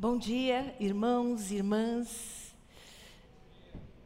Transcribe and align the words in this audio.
Bom 0.00 0.16
dia, 0.16 0.74
irmãos, 0.80 1.50
irmãs. 1.50 2.54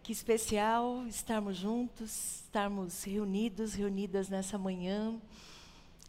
Que 0.02 0.10
especial 0.10 1.06
estarmos 1.06 1.56
juntos, 1.56 2.40
estarmos 2.40 3.04
reunidos, 3.04 3.74
reunidas 3.74 4.28
nessa 4.28 4.58
manhã, 4.58 5.14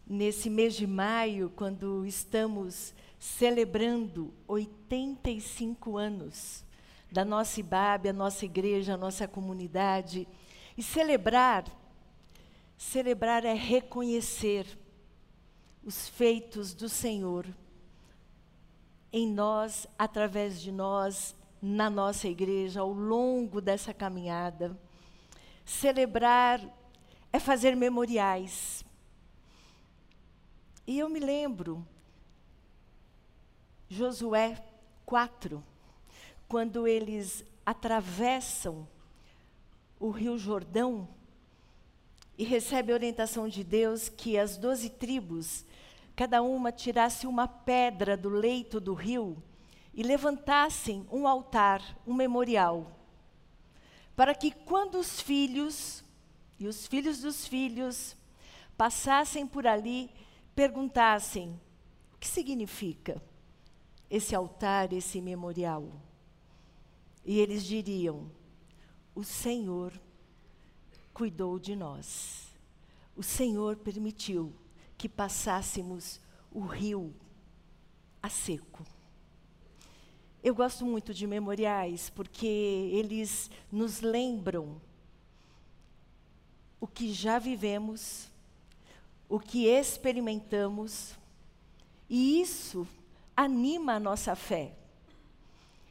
nesse 0.07 0.49
mês 0.49 0.73
de 0.73 0.87
maio, 0.87 1.51
quando 1.55 2.03
estamos 2.03 2.95
celebrando 3.19 4.33
85 4.47 5.97
anos 5.97 6.65
da 7.11 7.23
nossa 7.23 7.59
IBAB, 7.59 8.09
a 8.09 8.13
nossa 8.13 8.43
igreja, 8.43 8.95
a 8.95 8.97
nossa 8.97 9.27
comunidade. 9.27 10.27
E 10.75 10.81
celebrar, 10.81 11.63
celebrar 12.75 13.45
é 13.45 13.53
reconhecer 13.53 14.65
os 15.83 16.09
feitos 16.09 16.73
do 16.73 16.89
Senhor 16.89 17.45
em 19.15 19.25
nós, 19.25 19.87
através 19.97 20.59
de 20.59 20.73
nós, 20.73 21.33
na 21.61 21.89
nossa 21.89 22.27
igreja, 22.27 22.81
ao 22.81 22.91
longo 22.91 23.61
dessa 23.61 23.93
caminhada. 23.93 24.77
Celebrar 25.63 26.59
é 27.31 27.39
fazer 27.39 27.77
memoriais. 27.77 28.83
E 30.85 30.99
eu 30.99 31.07
me 31.07 31.21
lembro, 31.21 31.87
Josué 33.87 34.61
4, 35.05 35.63
quando 36.45 36.85
eles 36.85 37.45
atravessam 37.65 38.85
o 39.97 40.09
Rio 40.09 40.37
Jordão 40.37 41.07
e 42.37 42.43
recebem 42.43 42.91
a 42.91 42.97
orientação 42.97 43.47
de 43.47 43.63
Deus 43.63 44.09
que 44.09 44.37
as 44.37 44.57
doze 44.57 44.89
tribos 44.89 45.63
cada 46.15 46.41
uma 46.41 46.71
tirasse 46.71 47.27
uma 47.27 47.47
pedra 47.47 48.15
do 48.15 48.29
leito 48.29 48.79
do 48.79 48.93
rio 48.93 49.41
e 49.93 50.01
levantassem 50.01 51.05
um 51.11 51.27
altar, 51.27 51.81
um 52.07 52.13
memorial, 52.13 52.99
para 54.15 54.33
que 54.33 54.51
quando 54.51 54.97
os 54.97 55.19
filhos 55.19 56.03
e 56.57 56.67
os 56.67 56.87
filhos 56.87 57.19
dos 57.19 57.45
filhos 57.45 58.15
passassem 58.77 59.45
por 59.45 59.67
ali, 59.67 60.09
perguntassem: 60.55 61.59
o 62.13 62.17
que 62.17 62.27
significa 62.27 63.21
esse 64.09 64.33
altar, 64.33 64.93
esse 64.93 65.19
memorial? 65.19 66.01
E 67.25 67.39
eles 67.39 67.65
diriam: 67.65 68.31
o 69.13 69.23
Senhor 69.23 69.93
cuidou 71.13 71.59
de 71.59 71.75
nós. 71.75 72.53
O 73.15 73.23
Senhor 73.23 73.77
permitiu 73.77 74.53
que 75.05 75.09
passássemos 75.09 76.19
o 76.51 76.61
rio 76.61 77.13
a 78.23 78.27
seco. 78.27 78.83
Eu 80.43 80.55
gosto 80.55 80.83
muito 80.83 81.13
de 81.13 81.27
memoriais 81.27 82.09
porque 82.09 82.47
eles 82.47 83.51
nos 83.71 84.01
lembram 84.01 84.81
o 86.79 86.87
que 86.87 87.13
já 87.13 87.37
vivemos, 87.37 88.31
o 89.29 89.39
que 89.39 89.67
experimentamos, 89.67 91.13
e 92.09 92.41
isso 92.41 92.87
anima 93.37 93.97
a 93.97 93.99
nossa 93.99 94.35
fé. 94.35 94.73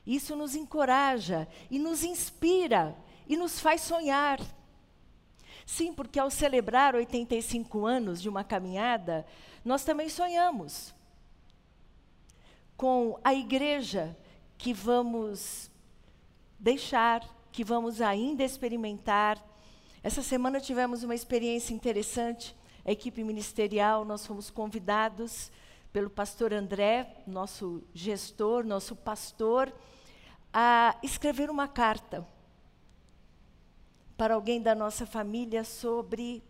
Isso 0.04 0.34
nos 0.34 0.56
encoraja 0.56 1.46
e 1.70 1.78
nos 1.78 2.02
inspira 2.02 2.98
e 3.28 3.36
nos 3.36 3.60
faz 3.60 3.82
sonhar. 3.82 4.40
Sim, 5.66 5.92
porque 5.94 6.18
ao 6.18 6.30
celebrar 6.30 6.94
85 6.94 7.86
anos 7.86 8.20
de 8.20 8.28
uma 8.28 8.44
caminhada, 8.44 9.26
nós 9.64 9.84
também 9.84 10.08
sonhamos 10.08 10.94
com 12.76 13.18
a 13.24 13.32
igreja 13.32 14.16
que 14.58 14.74
vamos 14.74 15.70
deixar, 16.58 17.22
que 17.50 17.64
vamos 17.64 18.00
ainda 18.00 18.44
experimentar. 18.44 19.42
Essa 20.02 20.22
semana 20.22 20.60
tivemos 20.60 21.02
uma 21.02 21.14
experiência 21.14 21.72
interessante, 21.72 22.54
a 22.84 22.92
equipe 22.92 23.24
ministerial, 23.24 24.04
nós 24.04 24.26
fomos 24.26 24.50
convidados 24.50 25.50
pelo 25.92 26.10
pastor 26.10 26.52
André, 26.52 27.22
nosso 27.26 27.82
gestor, 27.94 28.64
nosso 28.64 28.94
pastor, 28.94 29.72
a 30.52 30.96
escrever 31.02 31.48
uma 31.48 31.66
carta 31.68 32.26
para 34.16 34.34
alguém 34.34 34.60
da 34.60 34.74
nossa 34.74 35.04
família 35.04 35.64
sobre 35.64 36.42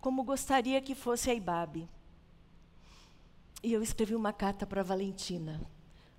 como 0.00 0.24
gostaria 0.24 0.80
que 0.80 0.94
fosse 0.94 1.30
a 1.30 1.34
Ibabe. 1.34 1.88
E 3.62 3.72
eu 3.72 3.82
escrevi 3.82 4.14
uma 4.14 4.32
carta 4.32 4.66
para 4.66 4.82
Valentina, 4.82 5.60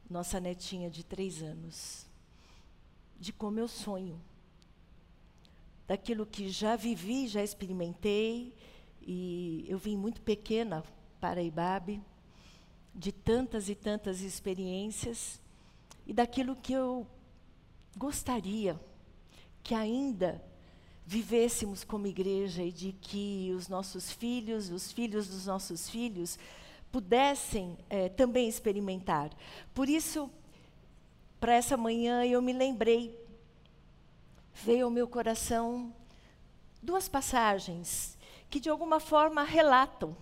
nossa 0.10 0.40
netinha 0.40 0.90
de 0.90 1.04
três 1.04 1.42
anos, 1.42 2.06
de 3.20 3.34
como 3.34 3.60
eu 3.60 3.68
sonho, 3.68 4.22
daquilo 5.88 6.26
que 6.26 6.50
já 6.50 6.76
vivi, 6.76 7.28
já 7.28 7.44
experimentei, 7.44 8.54
e 9.02 9.66
eu 9.68 9.80
vim 9.80 9.98
muito 9.98 10.22
pequena 10.22 10.84
para 11.20 11.40
a 11.40 11.44
Ibabe, 11.44 12.04
de 12.94 13.12
tantas 13.12 13.70
e 13.70 13.74
tantas 13.74 14.22
experiências, 14.22 15.42
e 16.06 16.14
daquilo 16.14 16.56
que 16.56 16.74
eu 16.74 17.08
gostaria 17.98 18.80
que 19.64 19.74
ainda 19.74 20.44
vivêssemos 21.06 21.84
como 21.84 22.08
igreja 22.08 22.64
e 22.64 22.72
de 22.72 22.94
que 22.94 23.54
os 23.56 23.68
nossos 23.68 24.12
filhos, 24.12 24.70
os 24.70 24.92
filhos 24.92 25.28
dos 25.28 25.46
nossos 25.46 25.90
filhos, 25.90 26.38
pudessem 26.92 27.78
é, 27.90 28.10
também 28.10 28.48
experimentar. 28.48 29.32
Por 29.74 29.90
isso, 29.90 30.30
para 31.40 31.54
essa 31.54 31.76
manhã, 31.76 32.26
eu 32.26 32.42
me 32.42 32.54
lembrei, 32.54 33.18
veio 34.54 34.86
ao 34.86 34.92
meu 34.92 35.08
coração 35.08 35.94
duas 36.82 37.08
passagens 37.08 38.18
que 38.50 38.60
de 38.60 38.70
alguma 38.70 39.00
forma 39.00 39.44
relatam 39.44 40.16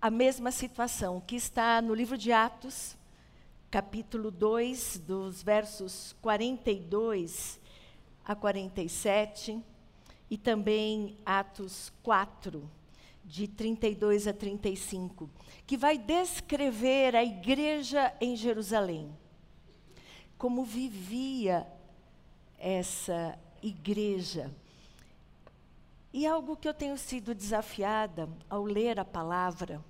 a 0.00 0.10
mesma 0.10 0.50
situação, 0.50 1.20
que 1.20 1.36
está 1.36 1.80
no 1.80 1.94
livro 1.94 2.16
de 2.18 2.32
Atos, 2.32 2.96
capítulo 3.70 4.30
2, 4.30 4.98
dos 4.98 5.42
versos 5.42 6.14
42 6.20 7.61
a 8.24 8.34
47, 8.34 9.62
e 10.30 10.38
também 10.38 11.16
Atos 11.24 11.92
4, 12.02 12.68
de 13.24 13.46
32 13.46 14.26
a 14.26 14.32
35, 14.32 15.28
que 15.66 15.76
vai 15.76 15.96
descrever 15.96 17.14
a 17.14 17.22
igreja 17.22 18.12
em 18.20 18.36
Jerusalém. 18.36 19.10
Como 20.36 20.64
vivia 20.64 21.66
essa 22.58 23.38
igreja. 23.62 24.50
E 26.12 26.26
algo 26.26 26.56
que 26.56 26.68
eu 26.68 26.74
tenho 26.74 26.98
sido 26.98 27.34
desafiada 27.34 28.28
ao 28.50 28.64
ler 28.64 28.98
a 28.98 29.04
palavra 29.04 29.82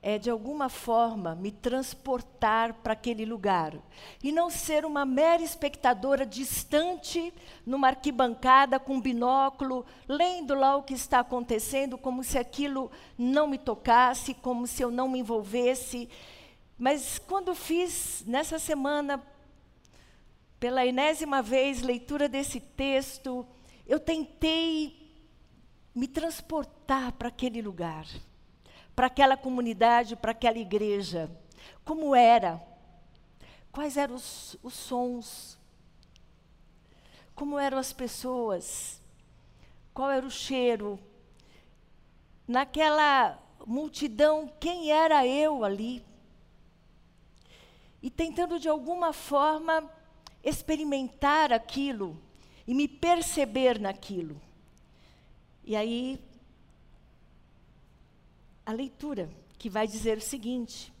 é, 0.00 0.18
de 0.18 0.30
alguma 0.30 0.68
forma, 0.68 1.34
me 1.34 1.50
transportar 1.50 2.74
para 2.74 2.92
aquele 2.92 3.24
lugar. 3.24 3.74
E 4.22 4.30
não 4.30 4.48
ser 4.48 4.84
uma 4.84 5.04
mera 5.04 5.42
espectadora 5.42 6.24
distante, 6.24 7.32
numa 7.66 7.88
arquibancada 7.88 8.78
com 8.78 9.00
binóculo, 9.00 9.84
lendo 10.08 10.54
lá 10.54 10.76
o 10.76 10.82
que 10.82 10.94
está 10.94 11.20
acontecendo, 11.20 11.98
como 11.98 12.22
se 12.22 12.38
aquilo 12.38 12.90
não 13.16 13.48
me 13.48 13.58
tocasse, 13.58 14.34
como 14.34 14.66
se 14.66 14.82
eu 14.82 14.90
não 14.90 15.08
me 15.08 15.18
envolvesse. 15.18 16.08
Mas 16.78 17.18
quando 17.18 17.54
fiz, 17.54 18.22
nessa 18.24 18.58
semana, 18.58 19.20
pela 20.60 20.86
enésima 20.86 21.42
vez, 21.42 21.82
leitura 21.82 22.28
desse 22.28 22.60
texto, 22.60 23.44
eu 23.84 23.98
tentei 23.98 24.96
me 25.92 26.06
transportar 26.06 27.10
para 27.12 27.28
aquele 27.28 27.60
lugar 27.60 28.06
para 28.98 29.06
aquela 29.06 29.36
comunidade, 29.36 30.16
para 30.16 30.32
aquela 30.32 30.58
igreja. 30.58 31.30
Como 31.84 32.16
era? 32.16 32.60
Quais 33.70 33.96
eram 33.96 34.16
os, 34.16 34.56
os 34.60 34.74
sons? 34.74 35.56
Como 37.32 37.56
eram 37.56 37.78
as 37.78 37.92
pessoas? 37.92 39.00
Qual 39.94 40.10
era 40.10 40.26
o 40.26 40.30
cheiro? 40.32 40.98
Naquela 42.44 43.40
multidão, 43.64 44.52
quem 44.58 44.90
era 44.90 45.24
eu 45.24 45.62
ali? 45.62 46.04
E 48.02 48.10
tentando 48.10 48.58
de 48.58 48.68
alguma 48.68 49.12
forma 49.12 49.88
experimentar 50.42 51.52
aquilo 51.52 52.20
e 52.66 52.74
me 52.74 52.88
perceber 52.88 53.78
naquilo. 53.78 54.40
E 55.62 55.76
aí 55.76 56.20
a 58.68 58.72
leitura, 58.72 59.30
que 59.56 59.70
vai 59.70 59.86
dizer 59.86 60.18
o 60.18 60.20
seguinte: 60.20 60.92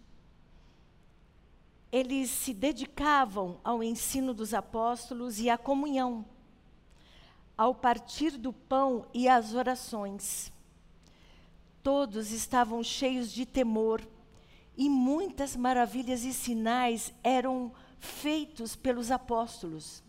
eles 1.92 2.30
se 2.30 2.54
dedicavam 2.54 3.60
ao 3.62 3.82
ensino 3.82 4.32
dos 4.32 4.54
apóstolos 4.54 5.38
e 5.38 5.50
à 5.50 5.58
comunhão, 5.58 6.24
ao 7.58 7.74
partir 7.74 8.38
do 8.38 8.54
pão 8.54 9.04
e 9.12 9.28
às 9.28 9.52
orações. 9.52 10.50
Todos 11.82 12.32
estavam 12.32 12.82
cheios 12.82 13.30
de 13.30 13.44
temor 13.44 14.00
e 14.74 14.88
muita 14.88 14.88
muitas 14.88 15.54
maravilhas 15.54 16.24
e 16.24 16.32
sinais 16.32 17.12
eram 17.22 17.70
feitos 17.98 18.74
pelos 18.76 19.10
apóstolos. 19.10 20.02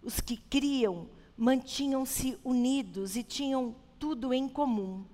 Os 0.00 0.20
que 0.20 0.36
criam 0.36 1.08
mantinham-se 1.36 2.38
unidos 2.44 3.16
e 3.16 3.24
tinham 3.24 3.74
tudo 3.98 4.32
em 4.32 4.48
comum. 4.48 5.04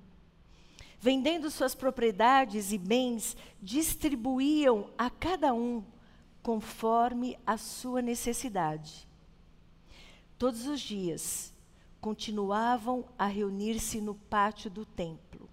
Vendendo 1.04 1.50
suas 1.50 1.74
propriedades 1.74 2.70
e 2.70 2.78
bens, 2.78 3.36
distribuíam 3.60 4.88
a 4.96 5.10
cada 5.10 5.52
um 5.52 5.82
conforme 6.40 7.36
a 7.44 7.56
sua 7.56 8.00
necessidade. 8.00 9.08
Todos 10.38 10.64
os 10.64 10.80
dias 10.80 11.52
continuavam 12.00 13.04
a 13.18 13.26
reunir-se 13.26 14.00
no 14.00 14.14
pátio 14.14 14.70
do 14.70 14.86
templo. 14.86 15.50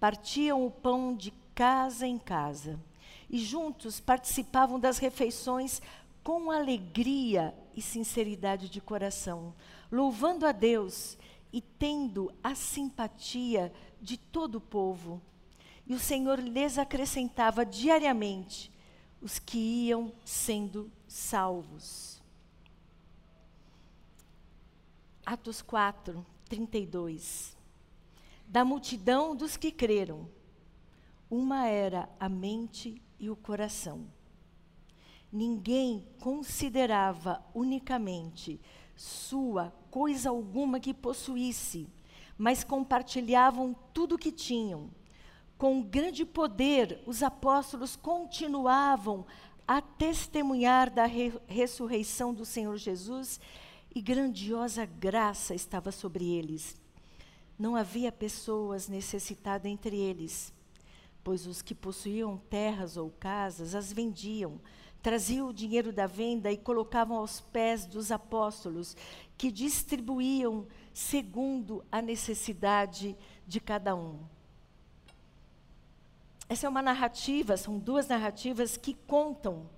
Partiam 0.00 0.64
o 0.64 0.70
pão 0.70 1.14
de 1.14 1.30
casa 1.54 2.06
em 2.06 2.18
casa 2.18 2.80
e 3.28 3.38
juntos 3.38 4.00
participavam 4.00 4.80
das 4.80 4.96
refeições 4.96 5.82
com 6.24 6.50
alegria 6.50 7.54
e 7.76 7.82
sinceridade 7.82 8.70
de 8.70 8.80
coração, 8.80 9.52
louvando 9.92 10.46
a 10.46 10.52
Deus 10.52 11.18
tendo 11.58 12.30
a 12.44 12.54
simpatia 12.54 13.72
de 13.98 14.18
todo 14.18 14.56
o 14.56 14.60
povo. 14.60 15.22
E 15.86 15.94
o 15.94 15.98
Senhor 15.98 16.38
lhes 16.38 16.76
acrescentava 16.76 17.64
diariamente 17.64 18.70
os 19.22 19.38
que 19.38 19.58
iam 19.86 20.12
sendo 20.22 20.92
salvos. 21.08 22.20
Atos 25.24 25.62
4, 25.62 26.24
32. 26.48 27.56
Da 28.46 28.64
multidão 28.64 29.34
dos 29.34 29.56
que 29.56 29.70
creram, 29.70 30.28
uma 31.30 31.66
era 31.68 32.08
a 32.18 32.28
mente 32.28 33.00
e 33.18 33.30
o 33.30 33.36
coração. 33.36 34.06
Ninguém 35.32 36.04
considerava 36.18 37.40
unicamente 37.54 38.60
sua 39.00 39.72
coisa 39.90 40.28
alguma 40.28 40.78
que 40.78 40.92
possuísse, 40.92 41.88
mas 42.36 42.62
compartilhavam 42.62 43.74
tudo 43.94 44.14
o 44.16 44.18
que 44.18 44.30
tinham. 44.30 44.90
Com 45.56 45.80
grande 45.80 46.26
poder, 46.26 47.02
os 47.06 47.22
apóstolos 47.22 47.96
continuavam 47.96 49.24
a 49.66 49.80
testemunhar 49.80 50.90
da 50.90 51.06
re 51.06 51.32
ressurreição 51.46 52.34
do 52.34 52.44
Senhor 52.44 52.76
Jesus 52.76 53.40
e 53.94 54.02
grandiosa 54.02 54.84
graça 54.84 55.54
estava 55.54 55.90
sobre 55.90 56.28
eles. 56.28 56.76
Não 57.58 57.76
havia 57.76 58.12
pessoas 58.12 58.86
necessitadas 58.86 59.70
entre 59.70 59.96
eles 59.96 60.52
pois 61.22 61.46
os 61.46 61.62
que 61.62 61.74
possuíam 61.74 62.36
terras 62.36 62.96
ou 62.96 63.10
casas 63.10 63.74
as 63.74 63.92
vendiam, 63.92 64.60
traziam 65.02 65.48
o 65.48 65.54
dinheiro 65.54 65.92
da 65.92 66.06
venda 66.06 66.52
e 66.52 66.56
colocavam 66.56 67.16
aos 67.16 67.40
pés 67.40 67.86
dos 67.86 68.12
apóstolos, 68.12 68.96
que 69.36 69.50
distribuíam 69.50 70.66
segundo 70.92 71.84
a 71.90 72.02
necessidade 72.02 73.16
de 73.46 73.60
cada 73.60 73.94
um. 73.94 74.18
Essa 76.48 76.66
é 76.66 76.70
uma 76.70 76.82
narrativa, 76.82 77.56
são 77.56 77.78
duas 77.78 78.08
narrativas 78.08 78.76
que 78.76 78.92
contam 78.92 79.70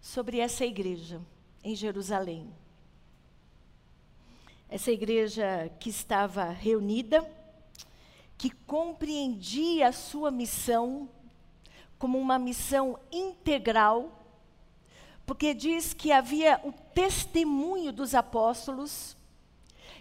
sobre 0.00 0.38
essa 0.38 0.64
igreja 0.64 1.20
em 1.62 1.74
Jerusalém. 1.74 2.52
Essa 4.68 4.90
igreja 4.90 5.70
que 5.78 5.88
estava 5.88 6.44
reunida, 6.50 7.24
que 8.36 8.50
compreendia 8.50 9.88
a 9.88 9.92
sua 9.92 10.30
missão 10.30 11.08
como 11.98 12.18
uma 12.18 12.38
missão 12.38 12.98
integral, 13.10 14.24
porque 15.24 15.54
diz 15.54 15.92
que 15.92 16.12
havia 16.12 16.60
o 16.62 16.72
testemunho 16.72 17.92
dos 17.92 18.14
apóstolos 18.14 19.16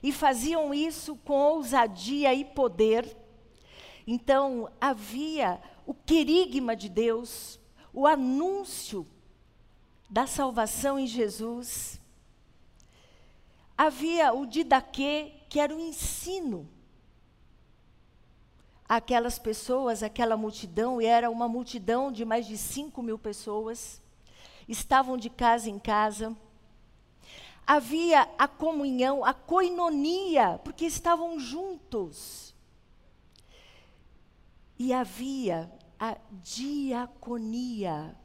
e 0.03 0.11
faziam 0.11 0.73
isso 0.73 1.15
com 1.15 1.33
ousadia 1.33 2.33
e 2.33 2.45
poder. 2.45 3.17
Então, 4.05 4.69
havia 4.79 5.59
o 5.85 5.93
querigma 5.93 6.75
de 6.75 6.89
Deus, 6.89 7.59
o 7.91 8.05
anúncio 8.05 9.07
da 10.09 10.27
salvação 10.27 10.99
em 10.99 11.07
Jesus. 11.07 11.99
Havia 13.77 14.33
o 14.33 14.45
didaquê, 14.45 15.33
que 15.49 15.59
era 15.59 15.75
o 15.75 15.79
ensino 15.79 16.69
aquelas 18.87 19.39
pessoas, 19.39 20.03
aquela 20.03 20.37
multidão, 20.37 21.01
e 21.01 21.05
era 21.05 21.29
uma 21.29 21.47
multidão 21.47 22.11
de 22.11 22.23
mais 22.23 22.45
de 22.45 22.57
5 22.57 23.01
mil 23.01 23.17
pessoas, 23.17 24.01
estavam 24.67 25.17
de 25.17 25.29
casa 25.29 25.69
em 25.69 25.79
casa. 25.79 26.35
Havia 27.65 28.29
a 28.37 28.47
comunhão, 28.47 29.25
a 29.25 29.33
coinonia, 29.33 30.59
porque 30.63 30.85
estavam 30.85 31.39
juntos. 31.39 32.53
E 34.77 34.93
havia 34.93 35.71
a 35.99 36.17
diaconia. 36.31 38.15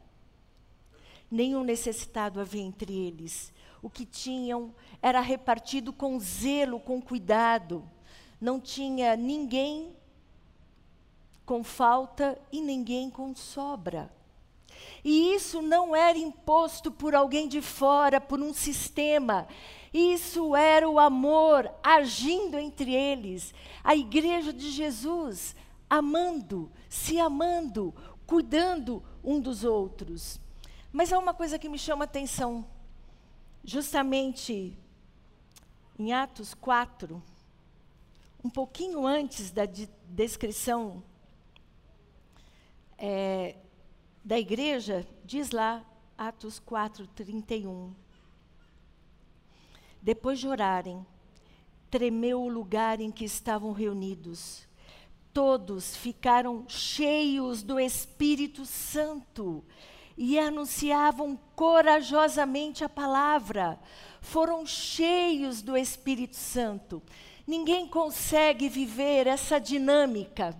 Nenhum 1.30 1.62
necessitado 1.62 2.40
havia 2.40 2.62
entre 2.62 2.92
eles. 2.92 3.52
O 3.80 3.88
que 3.88 4.04
tinham 4.04 4.74
era 5.00 5.20
repartido 5.20 5.90
com 5.90 6.18
zelo, 6.18 6.78
com 6.78 7.00
cuidado. 7.00 7.88
Não 8.38 8.60
tinha 8.60 9.16
ninguém 9.16 9.96
com 11.50 11.64
falta 11.64 12.40
e 12.52 12.60
ninguém 12.60 13.10
com 13.10 13.34
sobra. 13.34 14.08
E 15.02 15.34
isso 15.34 15.60
não 15.60 15.96
era 15.96 16.16
imposto 16.16 16.92
por 16.92 17.12
alguém 17.12 17.48
de 17.48 17.60
fora, 17.60 18.20
por 18.20 18.38
um 18.38 18.54
sistema. 18.54 19.48
Isso 19.92 20.54
era 20.54 20.88
o 20.88 21.00
amor 21.00 21.68
agindo 21.82 22.56
entre 22.56 22.94
eles. 22.94 23.52
A 23.82 23.96
igreja 23.96 24.52
de 24.52 24.70
Jesus 24.70 25.56
amando, 25.88 26.70
se 26.88 27.18
amando, 27.18 27.92
cuidando 28.28 29.02
um 29.24 29.40
dos 29.40 29.64
outros. 29.64 30.38
Mas 30.92 31.12
há 31.12 31.18
uma 31.18 31.34
coisa 31.34 31.58
que 31.58 31.68
me 31.68 31.80
chama 31.80 32.04
a 32.04 32.06
atenção. 32.06 32.64
Justamente 33.64 34.78
em 35.98 36.12
Atos 36.12 36.54
4, 36.54 37.20
um 38.44 38.48
pouquinho 38.48 39.04
antes 39.04 39.50
da 39.50 39.66
de 39.66 39.90
descrição 40.08 41.02
é, 43.00 43.56
da 44.22 44.38
igreja, 44.38 45.06
diz 45.24 45.50
lá, 45.50 45.82
Atos 46.16 46.58
4, 46.58 47.06
31. 47.06 47.94
Depois 50.02 50.38
de 50.38 50.46
orarem, 50.46 51.04
tremeu 51.90 52.42
o 52.42 52.48
lugar 52.48 53.00
em 53.00 53.10
que 53.10 53.24
estavam 53.24 53.72
reunidos. 53.72 54.68
Todos 55.32 55.96
ficaram 55.96 56.68
cheios 56.68 57.62
do 57.62 57.80
Espírito 57.80 58.66
Santo 58.66 59.64
e 60.16 60.38
anunciavam 60.38 61.38
corajosamente 61.56 62.84
a 62.84 62.88
palavra. 62.88 63.80
Foram 64.20 64.66
cheios 64.66 65.62
do 65.62 65.74
Espírito 65.74 66.36
Santo. 66.36 67.02
Ninguém 67.46 67.86
consegue 67.86 68.68
viver 68.68 69.26
essa 69.26 69.58
dinâmica 69.58 70.54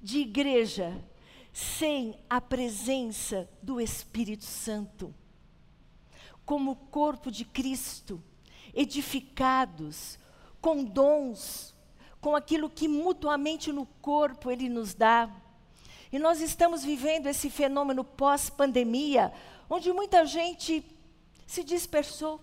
de 0.00 0.18
igreja 0.18 1.02
sem 1.52 2.18
a 2.28 2.40
presença 2.40 3.48
do 3.62 3.80
Espírito 3.80 4.44
Santo. 4.44 5.14
Como 6.44 6.76
corpo 6.76 7.30
de 7.30 7.44
Cristo, 7.44 8.22
edificados 8.74 10.18
com 10.60 10.84
dons, 10.84 11.74
com 12.20 12.36
aquilo 12.36 12.68
que 12.68 12.88
mutuamente 12.88 13.72
no 13.72 13.86
corpo 13.86 14.50
Ele 14.50 14.68
nos 14.68 14.94
dá. 14.94 15.30
E 16.12 16.18
nós 16.18 16.40
estamos 16.40 16.82
vivendo 16.82 17.26
esse 17.26 17.48
fenômeno 17.48 18.04
pós-pandemia, 18.04 19.32
onde 19.68 19.92
muita 19.92 20.24
gente 20.26 20.84
se 21.46 21.62
dispersou, 21.62 22.40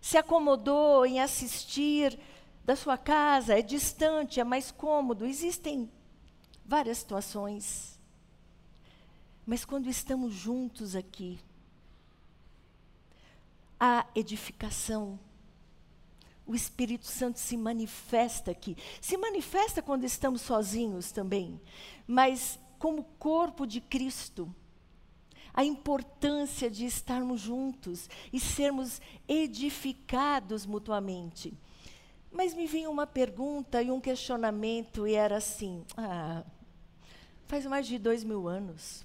se 0.00 0.16
acomodou 0.16 1.04
em 1.04 1.20
assistir 1.20 2.18
da 2.68 2.76
sua 2.76 2.98
casa, 2.98 3.58
é 3.58 3.62
distante, 3.62 4.40
é 4.40 4.44
mais 4.44 4.70
cômodo. 4.70 5.24
Existem 5.24 5.90
várias 6.66 6.98
situações. 6.98 7.98
Mas 9.46 9.64
quando 9.64 9.88
estamos 9.88 10.34
juntos 10.34 10.94
aqui, 10.94 11.40
há 13.80 14.06
edificação. 14.14 15.18
O 16.44 16.54
Espírito 16.54 17.06
Santo 17.06 17.38
se 17.38 17.56
manifesta 17.56 18.50
aqui. 18.50 18.76
Se 19.00 19.16
manifesta 19.16 19.80
quando 19.80 20.04
estamos 20.04 20.42
sozinhos 20.42 21.10
também, 21.10 21.58
mas 22.06 22.58
como 22.78 23.02
corpo 23.18 23.66
de 23.66 23.80
Cristo. 23.80 24.54
A 25.54 25.64
importância 25.64 26.70
de 26.70 26.84
estarmos 26.84 27.40
juntos 27.40 28.10
e 28.30 28.38
sermos 28.38 29.00
edificados 29.26 30.66
mutuamente. 30.66 31.56
Mas 32.30 32.54
me 32.54 32.66
vinha 32.66 32.90
uma 32.90 33.06
pergunta 33.06 33.82
e 33.82 33.90
um 33.90 34.00
questionamento, 34.00 35.06
e 35.06 35.14
era 35.14 35.36
assim: 35.38 35.84
ah, 35.96 36.44
faz 37.46 37.64
mais 37.66 37.86
de 37.86 37.98
dois 37.98 38.22
mil 38.22 38.46
anos. 38.46 39.04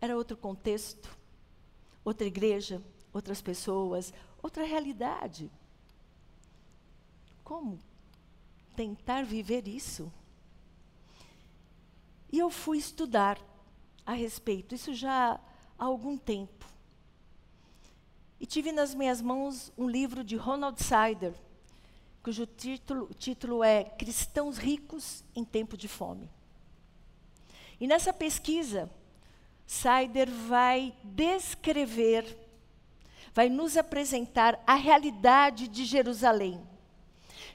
Era 0.00 0.16
outro 0.16 0.36
contexto, 0.36 1.16
outra 2.04 2.26
igreja, 2.26 2.82
outras 3.12 3.40
pessoas, 3.40 4.12
outra 4.42 4.64
realidade. 4.64 5.50
Como 7.42 7.78
tentar 8.76 9.24
viver 9.24 9.66
isso? 9.66 10.12
E 12.30 12.38
eu 12.38 12.50
fui 12.50 12.78
estudar 12.78 13.38
a 14.04 14.12
respeito, 14.12 14.74
isso 14.74 14.92
já 14.92 15.40
há 15.78 15.84
algum 15.84 16.18
tempo. 16.18 16.66
E 18.40 18.46
tive 18.46 18.72
nas 18.72 18.94
minhas 18.94 19.22
mãos 19.22 19.72
um 19.78 19.88
livro 19.88 20.22
de 20.22 20.36
Ronald 20.36 20.82
Sider, 20.82 21.32
cujo 22.24 22.46
título, 22.46 23.10
título 23.18 23.62
é 23.62 23.84
Cristãos 23.84 24.56
Ricos 24.56 25.22
em 25.36 25.44
Tempo 25.44 25.76
de 25.76 25.86
Fome. 25.86 26.30
E 27.78 27.86
nessa 27.86 28.14
pesquisa, 28.14 28.90
Sider 29.66 30.30
vai 30.30 30.94
descrever, 31.04 32.24
vai 33.34 33.50
nos 33.50 33.76
apresentar 33.76 34.58
a 34.66 34.74
realidade 34.74 35.68
de 35.68 35.84
Jerusalém. 35.84 36.66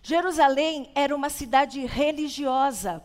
Jerusalém 0.03 0.91
era 0.93 1.15
uma 1.15 1.31
cidade 1.31 1.83
religiosa. 1.87 3.03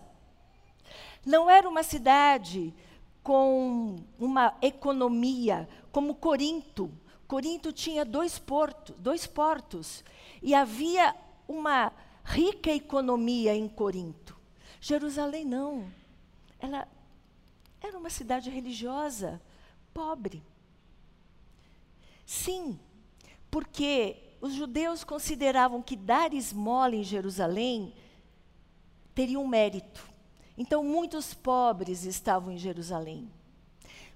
Não 1.25 1.49
era 1.49 1.67
uma 1.67 1.83
cidade 1.83 2.75
com 3.23 4.05
uma 4.19 4.55
economia 4.61 5.67
como 5.91 6.15
Corinto. 6.15 6.93
Corinto 7.27 7.73
tinha 7.73 8.05
dois 8.05 8.39
portos, 8.39 8.95
dois 8.99 9.27
portos 9.27 10.05
e 10.43 10.55
havia 10.55 11.17
uma 11.47 11.93
rica 12.25 12.71
economia 12.71 13.55
em 13.55 13.69
Corinto. 13.69 14.37
Jerusalém 14.81 15.45
não. 15.45 15.87
Ela 16.59 16.89
era 17.81 17.99
uma 17.99 18.11
cidade 18.11 18.49
religiosa, 18.51 19.41
pobre. 19.93 20.43
Sim, 22.25 22.79
porque 23.51 24.17
os 24.41 24.55
judeus 24.55 25.05
consideravam 25.05 25.83
que 25.83 25.97
dar 25.97 26.33
esmola 26.33 26.97
em 26.97 27.05
Jerusalém 27.05 27.95
teria 29.15 29.39
um 29.39 29.47
mérito. 29.47 30.09
Então, 30.57 30.83
muitos 30.85 31.35
pobres 31.35 32.05
estavam 32.05 32.53
em 32.53 32.59
Jerusalém. 32.59 33.31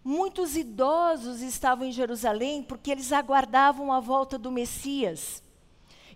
Muitos 0.05 0.57
idosos 0.57 1.43
estavam 1.43 1.87
em 1.87 1.93
Jerusalém 1.93 2.63
porque 2.63 2.91
eles 2.91 3.13
aguardavam 3.13 3.93
a 3.93 4.01
volta 4.01 4.39
do 4.39 4.51
Messias. 4.51 5.43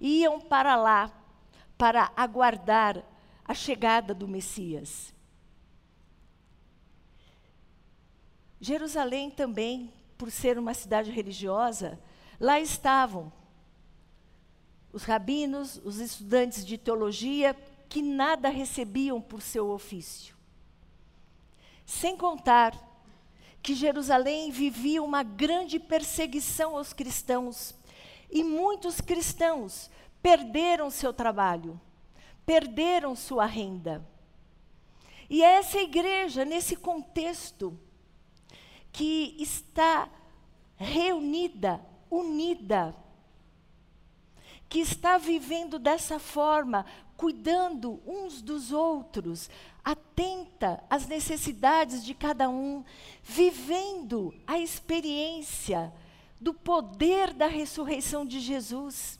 Iam 0.02 0.40
para 0.40 0.74
lá 0.74 1.12
para 1.78 2.12
aguardar 2.16 3.04
a 3.44 3.54
chegada 3.54 4.12
do 4.12 4.26
Messias. 4.26 5.14
Jerusalém 8.60 9.30
também, 9.30 9.92
por 10.18 10.30
ser 10.30 10.58
uma 10.58 10.74
cidade 10.74 11.10
religiosa, 11.10 12.00
lá 12.40 12.60
estavam 12.60 13.32
os 14.92 15.04
rabinos, 15.04 15.80
os 15.84 15.98
estudantes 15.98 16.66
de 16.66 16.76
teologia, 16.76 17.56
que 17.88 18.02
nada 18.02 18.48
recebiam 18.48 19.20
por 19.20 19.40
seu 19.40 19.70
ofício. 19.70 20.36
Sem 21.86 22.16
contar 22.16 22.76
que 23.62 23.74
Jerusalém 23.74 24.50
vivia 24.50 25.02
uma 25.02 25.22
grande 25.22 25.78
perseguição 25.78 26.76
aos 26.76 26.92
cristãos, 26.92 27.74
e 28.32 28.42
muitos 28.42 29.00
cristãos 29.00 29.90
perderam 30.22 30.90
seu 30.90 31.12
trabalho, 31.12 31.78
perderam 32.46 33.14
sua 33.14 33.44
renda. 33.44 34.04
E 35.28 35.42
essa 35.42 35.78
igreja, 35.78 36.44
nesse 36.44 36.74
contexto, 36.74 37.78
que 38.90 39.36
está 39.38 40.08
reunida, 40.76 41.80
unida, 42.10 42.96
que 44.68 44.80
está 44.80 45.18
vivendo 45.18 45.78
dessa 45.78 46.18
forma, 46.18 46.86
cuidando 47.16 48.02
uns 48.06 48.40
dos 48.40 48.72
outros, 48.72 49.50
atenta 49.84 50.82
às 50.88 51.06
necessidades 51.06 52.02
de 52.04 52.14
cada 52.14 52.48
um, 52.48 52.82
vivendo 53.22 54.34
a 54.46 54.58
experiência 54.58 55.92
do 56.42 56.52
poder 56.52 57.32
da 57.32 57.46
ressurreição 57.46 58.26
de 58.26 58.40
Jesus. 58.40 59.16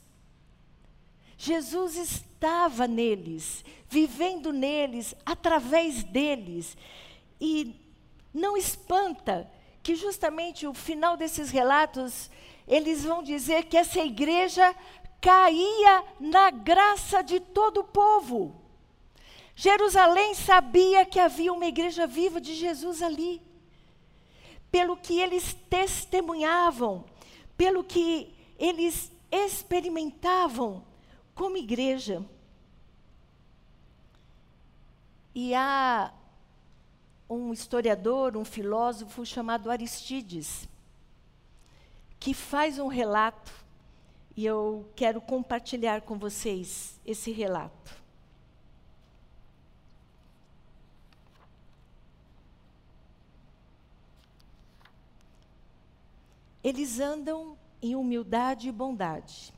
Jesus 1.38 1.94
estava 1.94 2.88
neles, 2.88 3.64
vivendo 3.88 4.52
neles, 4.52 5.14
através 5.24 6.02
deles. 6.02 6.76
E 7.40 7.76
não 8.34 8.56
espanta 8.56 9.48
que 9.84 9.94
justamente 9.94 10.66
o 10.66 10.74
final 10.74 11.16
desses 11.16 11.50
relatos, 11.50 12.28
eles 12.66 13.04
vão 13.04 13.22
dizer 13.22 13.66
que 13.66 13.76
essa 13.76 14.00
igreja 14.00 14.74
caía 15.20 16.02
na 16.18 16.50
graça 16.50 17.22
de 17.22 17.38
todo 17.38 17.82
o 17.82 17.84
povo. 17.84 18.60
Jerusalém 19.54 20.34
sabia 20.34 21.06
que 21.06 21.20
havia 21.20 21.52
uma 21.52 21.66
igreja 21.66 22.04
viva 22.04 22.40
de 22.40 22.52
Jesus 22.52 23.00
ali. 23.00 23.40
Pelo 24.72 24.96
que 24.96 25.20
eles 25.20 25.54
testemunhavam, 25.70 27.04
pelo 27.62 27.84
que 27.84 28.34
eles 28.58 29.12
experimentavam 29.30 30.84
como 31.32 31.56
igreja. 31.56 32.20
E 35.32 35.54
há 35.54 36.12
um 37.30 37.52
historiador, 37.52 38.36
um 38.36 38.44
filósofo 38.44 39.24
chamado 39.24 39.70
Aristides, 39.70 40.68
que 42.18 42.34
faz 42.34 42.80
um 42.80 42.88
relato, 42.88 43.52
e 44.36 44.44
eu 44.44 44.90
quero 44.96 45.20
compartilhar 45.20 46.00
com 46.00 46.18
vocês 46.18 46.98
esse 47.06 47.30
relato. 47.30 48.01
Eles 56.62 57.00
andam 57.00 57.56
em 57.80 57.96
humildade 57.96 58.68
e 58.68 58.72
bondade. 58.72 59.52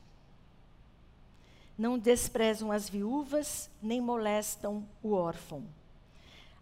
Não 1.77 1.99
desprezam 1.99 2.71
as 2.71 2.89
viúvas, 2.89 3.69
nem 3.81 4.01
molestam 4.01 4.87
o 5.03 5.11
órfão. 5.11 5.63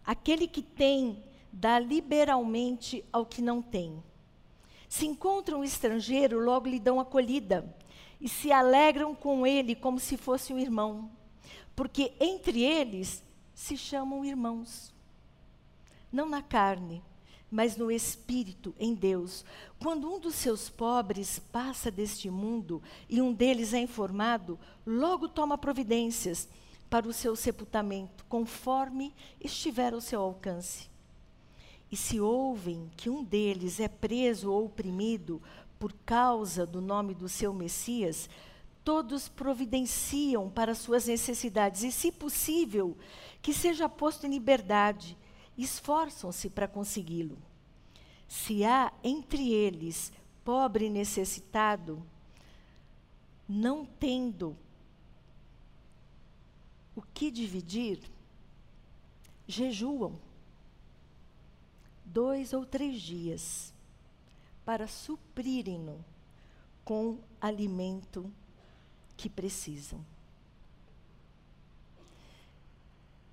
Aquele 0.04 0.46
que 0.46 0.60
tem, 0.60 1.22
dá 1.52 1.78
liberalmente 1.78 3.04
ao 3.12 3.24
que 3.24 3.40
não 3.40 3.62
tem. 3.62 4.02
Se 4.88 5.06
encontram 5.06 5.60
um 5.60 5.64
estrangeiro, 5.64 6.38
logo 6.38 6.68
lhe 6.68 6.78
dão 6.78 7.00
acolhida 7.00 7.64
e 8.20 8.28
se 8.28 8.52
alegram 8.52 9.14
com 9.14 9.46
ele 9.46 9.74
como 9.74 9.98
se 9.98 10.16
fosse 10.16 10.52
um 10.52 10.58
irmão, 10.58 11.10
porque 11.74 12.12
entre 12.20 12.62
eles 12.62 13.22
se 13.54 13.76
chamam 13.76 14.24
irmãos. 14.24 14.92
Não 16.12 16.28
na 16.28 16.42
carne, 16.42 17.02
mas 17.54 17.76
no 17.76 17.88
espírito, 17.88 18.74
em 18.80 18.94
Deus. 18.94 19.44
Quando 19.78 20.12
um 20.12 20.18
dos 20.18 20.34
seus 20.34 20.68
pobres 20.68 21.38
passa 21.38 21.88
deste 21.88 22.28
mundo 22.28 22.82
e 23.08 23.22
um 23.22 23.32
deles 23.32 23.72
é 23.72 23.78
informado, 23.78 24.58
logo 24.84 25.28
toma 25.28 25.56
providências 25.56 26.48
para 26.90 27.06
o 27.06 27.12
seu 27.12 27.36
sepultamento, 27.36 28.24
conforme 28.28 29.14
estiver 29.40 29.94
ao 29.94 30.00
seu 30.00 30.20
alcance. 30.20 30.90
E 31.92 31.96
se 31.96 32.18
ouvem 32.18 32.90
que 32.96 33.08
um 33.08 33.22
deles 33.22 33.78
é 33.78 33.86
preso 33.86 34.50
ou 34.50 34.64
oprimido 34.64 35.40
por 35.78 35.92
causa 36.04 36.66
do 36.66 36.80
nome 36.80 37.14
do 37.14 37.28
seu 37.28 37.54
Messias, 37.54 38.28
todos 38.82 39.28
providenciam 39.28 40.50
para 40.50 40.74
suas 40.74 41.06
necessidades 41.06 41.84
e, 41.84 41.92
se 41.92 42.10
possível, 42.10 42.96
que 43.40 43.54
seja 43.54 43.88
posto 43.88 44.26
em 44.26 44.30
liberdade, 44.30 45.16
esforçam-se 45.56 46.50
para 46.50 46.68
consegui-lo. 46.68 47.38
Se 48.28 48.64
há 48.64 48.92
entre 49.02 49.52
eles 49.52 50.12
pobre 50.44 50.86
e 50.86 50.90
necessitado, 50.90 52.04
não 53.48 53.84
tendo 53.84 54.56
o 56.96 57.02
que 57.02 57.30
dividir, 57.30 58.00
jejuam 59.46 60.18
dois 62.04 62.52
ou 62.52 62.64
três 62.64 63.00
dias 63.00 63.72
para 64.64 64.86
suprirem-no 64.86 66.04
com 66.84 67.18
alimento 67.40 68.30
que 69.16 69.28
precisam. 69.28 70.04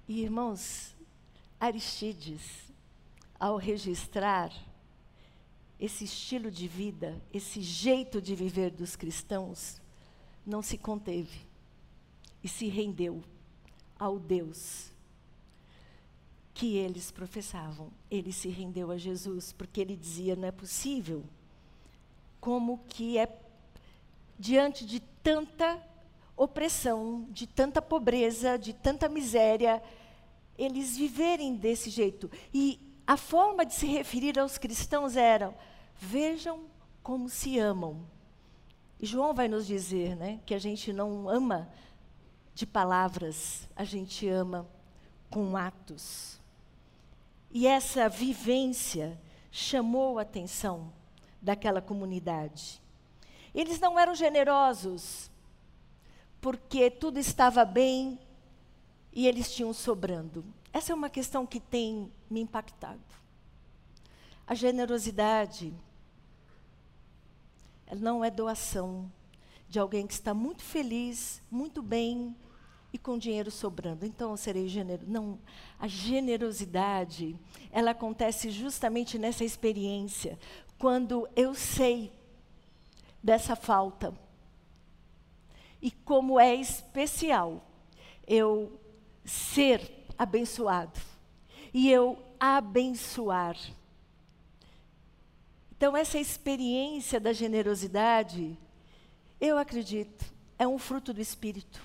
E, 0.08 0.22
irmãos, 0.24 0.96
Aristides, 1.62 2.42
ao 3.40 3.56
registrar 3.56 4.52
esse 5.80 6.06
estilo 6.06 6.50
de 6.50 6.68
vida, 6.68 7.22
esse 7.32 7.62
jeito 7.62 8.20
de 8.20 8.34
viver 8.34 8.72
dos 8.72 8.96
cristãos, 8.96 9.80
não 10.44 10.64
se 10.64 10.76
conteve 10.76 11.40
e 12.44 12.48
se 12.48 12.68
rendeu 12.68 13.24
ao 14.00 14.18
Deus 14.18 14.92
que 16.52 16.78
eles 16.78 17.12
professavam. 17.12 17.92
Ele 18.10 18.34
se 18.34 18.50
rendeu 18.50 18.90
a 18.90 18.98
Jesus 18.98 19.54
porque 19.54 19.80
ele 19.82 19.96
dizia: 19.96 20.36
não 20.36 20.48
é 20.48 20.52
possível. 20.52 21.24
Como 22.40 22.80
que 22.90 23.20
é 23.20 23.40
diante 24.40 24.84
de 24.84 25.00
tanta 25.00 25.80
opressão, 26.36 27.28
de 27.30 27.46
tanta 27.46 27.84
pobreza, 27.84 28.58
de 28.58 28.74
tanta 28.74 29.08
miséria, 29.08 29.82
eles 30.62 30.96
viverem 30.96 31.56
desse 31.56 31.90
jeito. 31.90 32.30
E 32.54 32.80
a 33.08 33.18
forma 33.18 33.66
de 33.66 33.74
se 33.74 33.88
referir 33.88 34.38
aos 34.38 34.58
cristãos 34.58 35.18
era: 35.18 35.56
vejam 36.00 36.66
como 37.02 37.30
se 37.30 37.58
amam. 37.58 38.06
E 39.00 39.06
João 39.06 39.34
vai 39.34 39.48
nos 39.48 39.66
dizer 39.66 40.16
né, 40.16 40.40
que 40.46 40.54
a 40.54 40.60
gente 40.60 40.94
não 40.94 41.28
ama 41.28 41.68
de 42.54 42.68
palavras, 42.68 43.68
a 43.76 43.84
gente 43.84 44.30
ama 44.30 44.68
com 45.30 45.58
atos. 45.58 46.40
E 47.50 47.66
essa 47.66 48.08
vivência 48.08 49.20
chamou 49.50 50.20
a 50.20 50.22
atenção 50.22 50.94
daquela 51.42 51.82
comunidade. 51.82 52.80
Eles 53.54 53.80
não 53.80 54.00
eram 54.00 54.14
generosos, 54.14 55.32
porque 56.40 56.92
tudo 56.92 57.18
estava 57.18 57.66
bem 57.66 58.20
e 59.14 59.28
eles 59.28 59.54
tinham 59.54 59.74
sobrando. 59.74 60.44
Essa 60.74 60.92
é 60.92 60.96
uma 60.96 61.10
questão 61.10 61.46
que 61.46 61.60
tem 61.60 62.12
me 62.30 62.42
impactado. 62.42 63.02
A 64.48 64.56
generosidade 64.56 65.74
não 67.98 68.24
é 68.24 68.32
doação 68.32 69.12
de 69.68 69.80
alguém 69.80 70.08
que 70.08 70.14
está 70.14 70.34
muito 70.34 70.64
feliz, 70.64 71.42
muito 71.50 71.82
bem 71.82 72.36
e 72.94 72.98
com 72.98 73.18
dinheiro 73.18 73.50
sobrando. 73.50 74.06
Então 74.06 74.32
eu 74.32 74.38
serei 74.38 74.68
generoso. 74.68 75.10
Não, 75.10 75.40
a 75.80 75.88
generosidade, 75.88 77.38
ela 77.72 77.92
acontece 77.92 78.50
justamente 78.50 79.18
nessa 79.18 79.44
experiência, 79.44 80.38
quando 80.78 81.28
eu 81.36 81.54
sei 81.54 82.12
dessa 83.24 83.56
falta. 83.56 84.14
E 85.82 85.92
como 85.92 86.40
é 86.40 86.54
especial 86.54 87.66
eu 88.28 88.80
ser 89.32 90.06
abençoado 90.18 91.00
e 91.74 91.90
eu 91.90 92.22
abençoar. 92.40 93.58
Então, 95.72 95.96
essa 95.96 96.20
experiência 96.20 97.20
da 97.20 97.32
generosidade, 97.32 98.58
eu 99.40 99.58
acredito, 99.58 100.26
é 100.60 100.68
um 100.68 100.78
fruto 100.78 101.14
do 101.14 101.22
Espírito. 101.22 101.82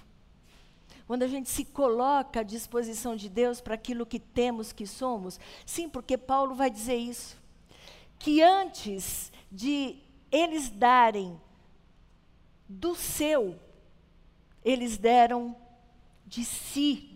Quando 1.07 1.23
a 1.23 1.29
gente 1.29 1.49
se 1.49 1.65
coloca 1.65 2.41
à 2.41 2.43
disposição 2.43 3.15
de 3.15 3.29
Deus 3.29 3.61
para 3.61 3.77
aquilo 3.77 4.05
que 4.05 4.19
temos, 4.19 4.73
que 4.73 4.87
somos, 4.87 5.39
sim, 5.65 5.89
porque 5.89 6.19
Paulo 6.19 6.55
vai 6.55 6.69
dizer 6.69 6.97
isso. 6.97 7.39
Que 8.19 8.43
antes 8.43 9.33
de 9.51 9.97
eles 10.33 10.69
darem 10.69 11.41
do 12.69 12.97
seu, 12.97 13.57
eles 14.65 14.99
deram 14.99 15.57
de 16.27 16.45
si. 16.45 17.16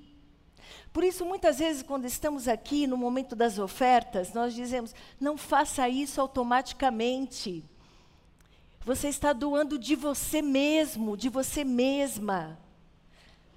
Por 0.93 1.05
isso, 1.05 1.25
muitas 1.25 1.59
vezes, 1.61 1.83
quando 1.83 2.05
estamos 2.05 2.49
aqui 2.49 2.87
no 2.87 2.97
momento 2.97 3.37
das 3.37 3.59
ofertas, 3.59 4.33
nós 4.33 4.55
dizemos: 4.55 4.95
não 5.21 5.37
faça 5.37 5.89
isso 5.89 6.21
automaticamente. 6.21 7.65
Você 8.85 9.09
está 9.09 9.33
doando 9.33 9.79
de 9.79 9.95
você 9.95 10.43
mesmo, 10.43 11.17
de 11.17 11.29
você 11.29 11.63
mesma. 11.63 12.59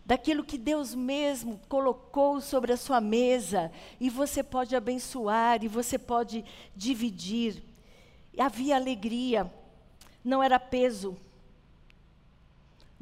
Daquilo 0.05 0.43
que 0.43 0.57
Deus 0.57 0.93
mesmo 0.93 1.59
colocou 1.69 2.41
sobre 2.41 2.73
a 2.73 2.77
sua 2.77 2.99
mesa, 2.99 3.71
e 3.99 4.09
você 4.09 4.43
pode 4.43 4.75
abençoar, 4.75 5.63
e 5.63 5.67
você 5.67 5.97
pode 5.97 6.43
dividir. 6.75 7.63
Havia 8.37 8.75
alegria, 8.75 9.51
não 10.23 10.43
era 10.43 10.59
peso. 10.59 11.17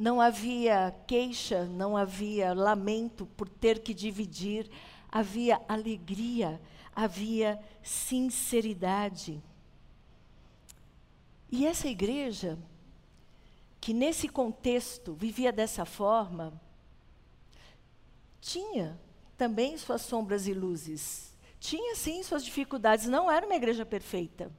Não 0.02 0.20
havia 0.20 0.96
queixa, 1.06 1.66
não 1.66 1.96
havia 1.96 2.56
lamento 2.56 3.28
por 3.38 3.48
ter 3.48 3.84
que 3.84 3.94
dividir, 3.94 4.68
havia 5.12 5.62
alegria, 5.70 6.60
havia 6.96 7.64
sinceridade. 7.84 9.40
E 11.52 11.68
essa 11.68 11.88
igreja, 11.88 12.58
que 13.80 13.94
nesse 13.94 14.28
contexto 14.28 15.14
vivia 15.14 15.52
dessa 15.52 15.86
forma, 15.86 16.52
tinha 18.42 19.00
também 19.38 19.78
suas 19.78 20.02
sombras 20.02 20.48
e 20.48 20.54
luzes. 20.56 21.32
Tinha 21.60 21.96
sim 21.96 22.24
suas 22.24 22.44
dificuldades, 22.44 23.06
não 23.06 23.32
era 23.32 23.46
uma 23.46 23.56
igreja 23.56 23.86
perfeita. 23.86 24.52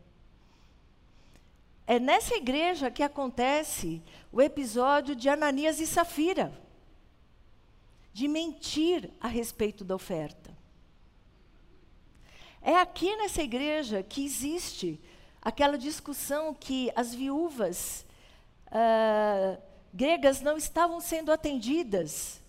É 1.87 1.99
nessa 1.99 2.35
igreja 2.37 2.91
que 2.91 3.03
acontece 3.03 4.03
o 4.31 4.41
episódio 4.41 5.17
de 5.17 5.29
Ananias 5.29 5.81
e 5.81 5.87
Safira, 5.87 6.53
de 8.13 8.29
mentir 8.29 9.11
a 9.21 9.27
respeito 9.27 9.85
da 9.85 9.95
oferta. 9.95 10.57
É 12.61 12.77
aqui 12.77 13.17
nessa 13.17 13.43
igreja 13.43 14.03
que 14.03 14.25
existe 14.25 15.01
aquela 15.41 15.77
discussão 15.77 16.55
que 16.55 16.93
as 16.95 17.13
viúvas 17.13 18.07
uh, 18.69 19.61
gregas 19.93 20.41
não 20.41 20.57
estavam 20.57 21.01
sendo 21.01 21.33
atendidas. 21.33 22.41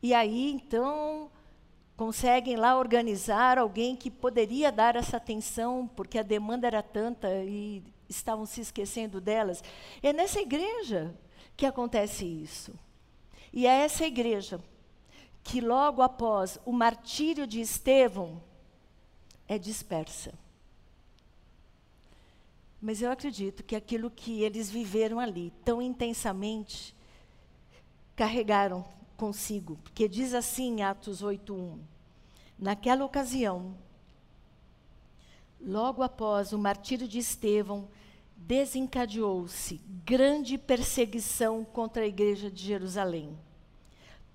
E 0.00 0.14
aí, 0.14 0.52
então, 0.52 1.28
conseguem 1.96 2.54
lá 2.54 2.78
organizar 2.78 3.58
alguém 3.58 3.96
que 3.96 4.08
poderia 4.08 4.70
dar 4.70 4.94
essa 4.94 5.16
atenção, 5.16 5.90
porque 5.96 6.18
a 6.18 6.22
demanda 6.22 6.68
era 6.68 6.80
tanta 6.80 7.28
e 7.42 7.82
estavam 8.08 8.46
se 8.46 8.60
esquecendo 8.60 9.20
delas. 9.20 9.62
É 10.02 10.12
nessa 10.12 10.40
igreja 10.40 11.14
que 11.56 11.66
acontece 11.66 12.24
isso. 12.24 12.72
E 13.52 13.66
é 13.66 13.84
essa 13.84 14.04
igreja 14.04 14.60
que, 15.42 15.60
logo 15.60 16.02
após 16.02 16.58
o 16.64 16.72
martírio 16.72 17.46
de 17.46 17.60
Estevão, 17.60 18.42
é 19.46 19.58
dispersa. 19.58 20.32
Mas 22.80 23.02
eu 23.02 23.10
acredito 23.10 23.64
que 23.64 23.74
aquilo 23.74 24.10
que 24.10 24.42
eles 24.42 24.70
viveram 24.70 25.18
ali 25.18 25.52
tão 25.64 25.82
intensamente, 25.82 26.94
carregaram 28.14 28.84
consigo. 29.16 29.76
Porque 29.82 30.08
diz 30.08 30.32
assim 30.32 30.76
em 30.76 30.82
Atos 30.82 31.22
8:1. 31.22 31.78
Naquela 32.58 33.04
ocasião, 33.04 33.76
logo 35.60 36.02
após 36.02 36.52
o 36.52 36.58
martírio 36.58 37.08
de 37.08 37.18
Estevão, 37.18 37.88
desencadeou-se 38.48 39.76
grande 40.06 40.56
perseguição 40.56 41.66
contra 41.66 42.02
a 42.02 42.06
igreja 42.06 42.50
de 42.50 42.64
Jerusalém. 42.64 43.38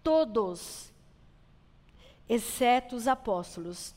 Todos, 0.04 0.94
exceto 2.30 2.96
os 2.96 3.08
apóstolos, 3.08 3.96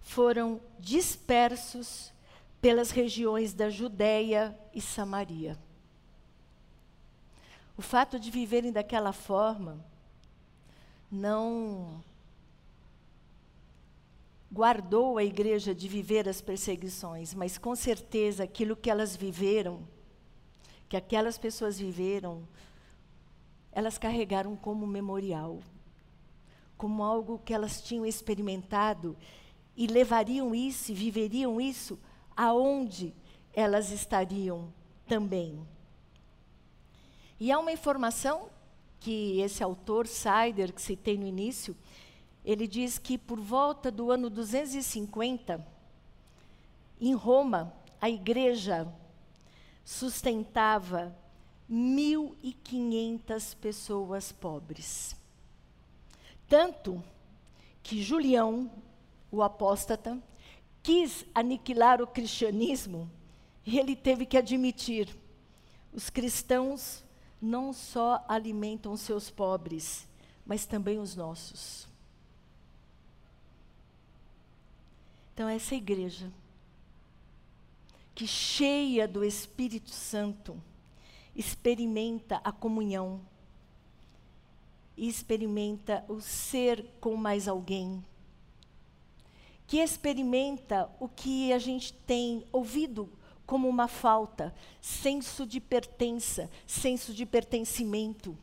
foram 0.00 0.60
dispersos 0.78 2.12
pelas 2.60 2.92
regiões 2.92 3.52
da 3.52 3.68
Judéia 3.68 4.56
e 4.72 4.80
Samaria. 4.80 5.58
O 7.76 7.82
fato 7.82 8.20
de 8.20 8.30
viverem 8.30 8.70
daquela 8.70 9.12
forma 9.12 9.84
não 11.10 12.04
guardou 14.56 15.18
a 15.18 15.24
igreja 15.24 15.74
de 15.74 15.86
viver 15.86 16.26
as 16.26 16.40
perseguições, 16.40 17.34
mas 17.34 17.58
com 17.58 17.76
certeza 17.76 18.44
aquilo 18.44 18.74
que 18.74 18.88
elas 18.88 19.14
viveram, 19.14 19.86
que 20.88 20.96
aquelas 20.96 21.36
pessoas 21.36 21.78
viveram, 21.78 22.48
elas 23.70 23.98
carregaram 23.98 24.56
como 24.56 24.86
memorial, 24.86 25.60
como 26.74 27.02
algo 27.02 27.38
que 27.38 27.52
elas 27.52 27.82
tinham 27.82 28.06
experimentado 28.06 29.14
e 29.76 29.86
levariam 29.86 30.54
isso, 30.54 30.94
viveriam 30.94 31.60
isso 31.60 31.98
aonde 32.34 33.12
elas 33.52 33.90
estariam 33.90 34.72
também. 35.06 35.60
E 37.38 37.52
há 37.52 37.58
uma 37.58 37.72
informação 37.72 38.48
que 39.00 39.38
esse 39.38 39.62
autor, 39.62 40.06
Sider, 40.06 40.72
que 40.72 40.80
citei 40.80 41.18
no 41.18 41.26
início, 41.26 41.76
ele 42.46 42.68
diz 42.68 42.96
que 42.96 43.18
por 43.18 43.40
volta 43.40 43.90
do 43.90 44.12
ano 44.12 44.30
250, 44.30 45.66
em 47.00 47.12
Roma, 47.12 47.74
a 48.00 48.08
igreja 48.08 48.86
sustentava 49.84 51.12
1.500 51.68 53.56
pessoas 53.56 54.30
pobres. 54.30 55.16
Tanto 56.48 57.02
que 57.82 58.00
Julião, 58.00 58.70
o 59.28 59.42
apóstata, 59.42 60.16
quis 60.84 61.26
aniquilar 61.34 62.00
o 62.00 62.06
cristianismo 62.06 63.10
e 63.66 63.76
ele 63.76 63.96
teve 63.96 64.24
que 64.24 64.38
admitir: 64.38 65.08
os 65.92 66.08
cristãos 66.08 67.02
não 67.42 67.72
só 67.72 68.24
alimentam 68.28 68.96
seus 68.96 69.30
pobres, 69.30 70.06
mas 70.46 70.64
também 70.64 71.00
os 71.00 71.16
nossos. 71.16 71.95
Então, 75.36 75.50
essa 75.50 75.74
igreja, 75.74 76.32
que 78.14 78.26
cheia 78.26 79.06
do 79.06 79.22
Espírito 79.22 79.90
Santo, 79.90 80.58
experimenta 81.34 82.40
a 82.42 82.50
comunhão, 82.50 83.20
e 84.96 85.06
experimenta 85.06 86.02
o 86.08 86.22
ser 86.22 86.86
com 87.02 87.16
mais 87.16 87.46
alguém, 87.46 88.02
que 89.66 89.76
experimenta 89.76 90.90
o 90.98 91.06
que 91.06 91.52
a 91.52 91.58
gente 91.58 91.92
tem 91.92 92.46
ouvido 92.50 93.06
como 93.44 93.68
uma 93.68 93.88
falta, 93.88 94.54
senso 94.80 95.44
de 95.44 95.60
pertença, 95.60 96.50
senso 96.66 97.12
de 97.12 97.26
pertencimento. 97.26 98.34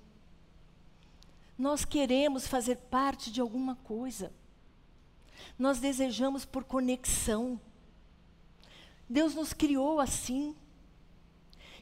Nós 1.58 1.86
queremos 1.86 2.46
fazer 2.46 2.76
parte 2.76 3.32
de 3.32 3.42
alguma 3.42 3.78
coisa. 3.78 4.32
Nós 5.58 5.80
desejamos 5.80 6.46
por 6.46 6.64
conexão. 6.64 7.60
Deus 9.10 9.36
nos 9.36 9.54
criou 9.54 10.00
assim. 10.00 10.56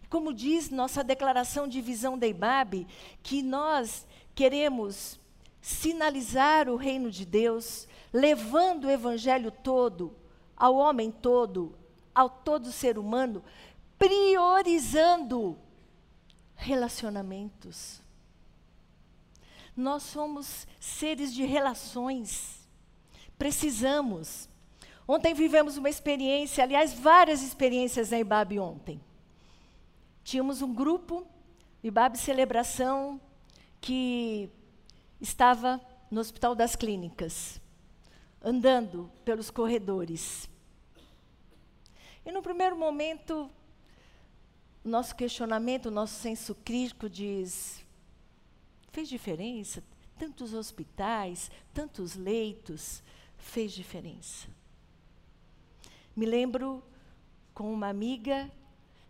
Como 0.10 0.34
diz 0.34 0.70
nossa 0.70 1.04
declaração 1.04 1.68
de 1.68 1.82
visão 1.82 2.18
da 2.18 2.28
IBAB, 2.28 2.86
que 3.24 3.42
nós 3.42 4.06
queremos 4.36 5.20
sinalizar 5.62 6.68
o 6.68 6.76
reino 6.76 7.10
de 7.10 7.26
Deus, 7.26 7.88
levando 8.12 8.86
o 8.86 8.92
evangelho 8.92 9.52
todo 9.52 10.16
ao 10.62 10.76
homem 10.76 11.10
todo, 11.10 11.76
ao 12.14 12.30
todo 12.30 12.72
ser 12.72 13.00
humano, 13.00 13.44
priorizando 13.98 15.58
relacionamentos. 16.56 18.00
Nós 19.76 20.04
somos 20.04 20.68
seres 20.80 21.34
de 21.34 21.44
relações. 21.46 22.61
Precisamos. 23.42 24.48
Ontem 25.08 25.34
vivemos 25.34 25.76
uma 25.76 25.90
experiência, 25.90 26.64
aliás, 26.64 26.94
várias 26.94 27.42
experiências 27.42 28.12
na 28.12 28.20
IBAB 28.20 28.60
ontem. 28.60 29.02
Tínhamos 30.24 30.62
um 30.62 30.72
grupo, 30.72 31.26
IBAB 31.84 32.18
Celebração, 32.18 33.20
que 33.82 34.48
estava 35.20 35.82
no 36.12 36.22
Hospital 36.22 36.54
das 36.54 36.76
Clínicas, 36.76 37.60
andando 38.44 39.12
pelos 39.26 39.50
corredores. 39.50 40.48
E 42.24 42.32
no 42.32 42.44
primeiro 42.44 42.78
momento, 42.78 43.50
o 44.86 44.88
nosso 44.88 45.16
questionamento, 45.16 45.88
o 45.88 45.92
nosso 45.92 46.14
senso 46.14 46.54
crítico 46.64 47.10
diz: 47.10 47.84
fez 48.92 49.10
diferença? 49.10 49.84
Tantos 50.20 50.54
hospitais, 50.54 51.50
tantos 51.74 52.16
leitos, 52.16 53.02
fez 53.42 53.72
diferença. 53.72 54.48
Me 56.16 56.26
lembro 56.26 56.84
com 57.54 57.74
uma 57.74 57.90
amiga 57.90 58.50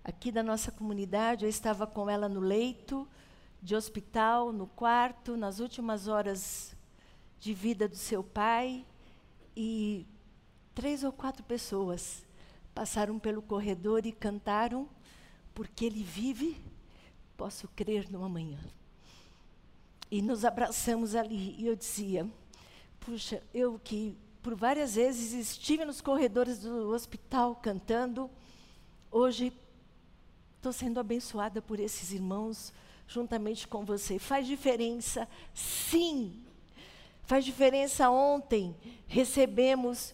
aqui 0.04 0.32
da 0.32 0.42
nossa 0.42 0.72
comunidade, 0.72 1.46
eu 1.46 1.50
estava 1.50 1.86
com 1.86 2.10
ela 2.10 2.28
no 2.28 2.40
leito 2.40 3.08
de 3.62 3.76
hospital, 3.76 4.52
no 4.52 4.66
quarto, 4.66 5.38
nas 5.38 5.60
últimas 5.60 6.08
horas 6.08 6.76
de 7.40 7.54
vida 7.54 7.88
do 7.88 7.96
seu 7.96 8.24
pai, 8.24 8.86
e 9.56 10.08
três 10.74 11.04
ou 11.04 11.12
quatro 11.12 11.44
pessoas 11.44 12.26
passaram 12.74 13.20
pelo 13.20 13.42
corredor 13.42 14.06
e 14.06 14.12
cantaram, 14.12 14.90
porque 15.54 15.86
ele 15.86 16.02
vive, 16.02 16.60
posso 17.38 17.68
crer 17.70 18.10
no 18.10 18.24
amanhã. 18.24 18.60
E 20.10 20.22
nos 20.22 20.44
abraçamos 20.44 21.14
ali, 21.14 21.56
e 21.60 21.68
eu 21.68 21.76
dizia, 21.76 22.28
puxa, 23.02 23.44
eu 23.54 23.80
que 23.84 24.18
por 24.42 24.56
várias 24.56 24.96
vezes 24.96 25.34
estive 25.34 25.86
nos 25.86 26.02
corredores 26.02 26.60
do 26.60 26.90
hospital 26.90 27.56
cantando, 27.56 28.30
hoje 29.12 29.54
estou 30.58 30.72
sendo 30.72 31.00
abençoada 31.00 31.62
por 31.62 31.80
esses 31.80 32.12
irmãos 32.12 32.74
juntamente 33.08 33.68
com 33.68 33.84
você. 33.84 34.18
Faz 34.18 34.48
diferença, 34.48 35.28
sim. 35.54 36.44
Faz 37.24 37.44
diferença 37.44 38.10
ontem. 38.10 38.76
Recebemos 39.08 40.14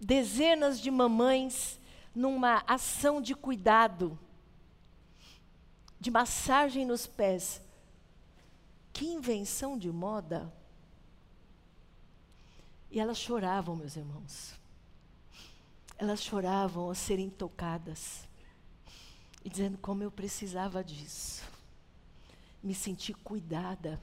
dezenas 0.00 0.80
de 0.80 0.90
mamães 0.90 1.78
numa 2.14 2.64
ação 2.66 3.20
de 3.20 3.34
cuidado, 3.34 4.18
de 6.00 6.10
massagem 6.10 6.86
nos 6.86 7.06
pés. 7.06 7.60
Que 8.92 9.06
invenção 9.06 9.76
de 9.76 9.90
moda! 9.90 10.59
E 12.90 12.98
elas 12.98 13.18
choravam, 13.18 13.76
meus 13.76 13.96
irmãos. 13.96 14.54
Elas 15.96 16.22
choravam 16.22 16.84
ao 16.84 16.94
serem 16.94 17.30
tocadas 17.30 18.28
e 19.44 19.48
dizendo 19.48 19.78
como 19.78 20.02
eu 20.02 20.10
precisava 20.10 20.82
disso. 20.82 21.42
Me 22.62 22.74
senti 22.74 23.12
cuidada. 23.12 24.00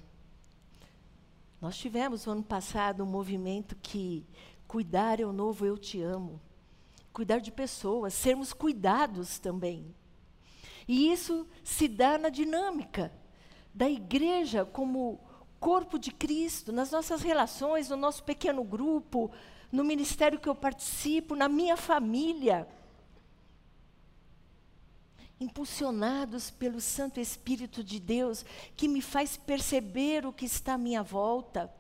Nós 1.60 1.78
tivemos 1.78 2.26
no 2.26 2.34
ano 2.34 2.44
passado 2.44 3.04
um 3.04 3.08
movimento 3.08 3.76
que 3.76 4.26
Cuidar 4.68 5.22
é 5.22 5.26
o 5.26 5.32
novo 5.32 5.66
eu 5.66 5.78
te 5.78 6.02
amo. 6.02 6.42
Cuidar 7.14 7.40
de 7.40 7.52
pessoas, 7.52 8.14
sermos 8.14 8.52
cuidados 8.52 9.40
também. 9.40 9.96
E 10.86 11.12
isso 11.12 11.48
se 11.64 11.88
dá 11.88 12.18
na 12.18 12.30
dinâmica 12.30 13.12
da 13.74 13.90
igreja 13.90 14.66
como 14.66 15.20
corpo 15.60 15.98
de 15.98 16.12
Cristo, 16.12 16.72
nas 16.72 16.92
nossas 16.92 17.22
relações, 17.22 17.90
no 17.90 17.98
nosso 17.98 18.24
pequeno 18.24 18.64
grupo, 18.64 19.32
no 19.72 19.84
ministério 19.84 20.40
que 20.40 20.50
eu 20.50 20.56
participo, 20.56 21.36
na 21.36 21.50
minha 21.50 21.76
família. 21.76 22.68
Impulsionados 25.40 26.50
pelo 26.50 26.82
Santo 26.82 27.20
Espírito 27.20 27.84
de 27.84 28.00
Deus, 28.00 28.46
que 28.76 28.88
me 28.88 29.02
faz 29.02 29.38
perceber 29.38 30.26
o 30.26 30.34
que 30.34 30.46
está 30.46 30.74
à 30.74 30.78
minha 30.78 31.04
volta. 31.04 31.72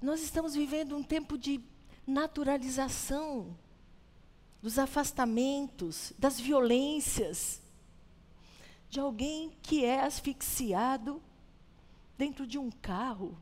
Nós 0.00 0.22
estamos 0.22 0.54
vivendo 0.54 0.96
um 0.96 1.02
tempo 1.02 1.38
de 1.38 1.60
naturalização 2.06 3.56
dos 4.60 4.78
afastamentos, 4.78 6.12
das 6.18 6.38
violências, 6.38 7.60
de 8.88 9.00
alguém 9.00 9.50
que 9.62 9.84
é 9.84 10.00
asfixiado 10.00 11.22
dentro 12.22 12.46
de 12.46 12.56
um 12.56 12.70
carro. 12.70 13.36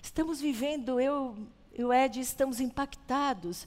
Estamos 0.00 0.40
vivendo, 0.40 1.00
eu 1.00 1.36
e 1.76 1.82
o 1.82 1.92
Ed 1.92 2.20
estamos 2.20 2.60
impactados 2.60 3.66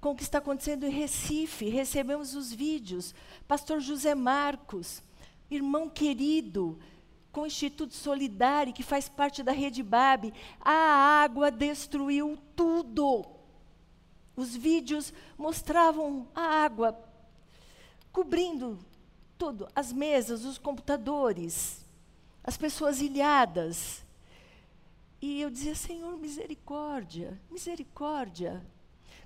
com 0.00 0.12
o 0.12 0.16
que 0.16 0.22
está 0.22 0.38
acontecendo 0.38 0.86
em 0.86 0.90
Recife. 0.90 1.68
Recebemos 1.68 2.34
os 2.34 2.50
vídeos. 2.50 3.14
Pastor 3.46 3.80
José 3.80 4.14
Marcos, 4.14 5.02
irmão 5.50 5.90
querido, 5.90 6.78
com 7.30 7.42
o 7.42 7.46
Instituto 7.46 7.92
Solidário, 7.92 8.72
que 8.72 8.82
faz 8.82 9.10
parte 9.10 9.42
da 9.42 9.52
Rede 9.52 9.82
BAB, 9.82 10.32
a 10.58 10.72
água 11.22 11.50
destruiu 11.50 12.38
tudo. 12.56 13.26
Os 14.34 14.56
vídeos 14.56 15.12
mostravam 15.36 16.26
a 16.34 16.64
água 16.64 16.98
cobrindo 18.10 18.78
tudo, 19.36 19.68
as 19.76 19.92
mesas, 19.92 20.46
os 20.46 20.56
computadores, 20.56 21.82
as 22.44 22.56
pessoas 22.56 23.00
ilhadas. 23.00 24.04
E 25.20 25.40
eu 25.40 25.50
dizia, 25.50 25.74
Senhor, 25.74 26.18
misericórdia, 26.18 27.40
misericórdia. 27.50 28.64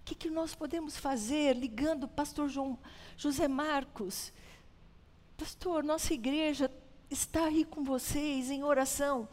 O 0.01 0.05
que, 0.05 0.15
que 0.15 0.31
nós 0.31 0.55
podemos 0.55 0.97
fazer? 0.97 1.55
Ligando 1.57 2.05
o 2.05 2.09
pastor 2.09 2.49
João, 2.49 2.79
José 3.17 3.49
Marcos. 3.49 4.33
Pastor, 5.37 5.83
nossa 5.83 6.13
igreja 6.13 6.71
está 7.11 7.47
aí 7.47 7.65
com 7.65 7.83
vocês 7.83 8.51
em 8.51 8.63
oração. 8.63 9.29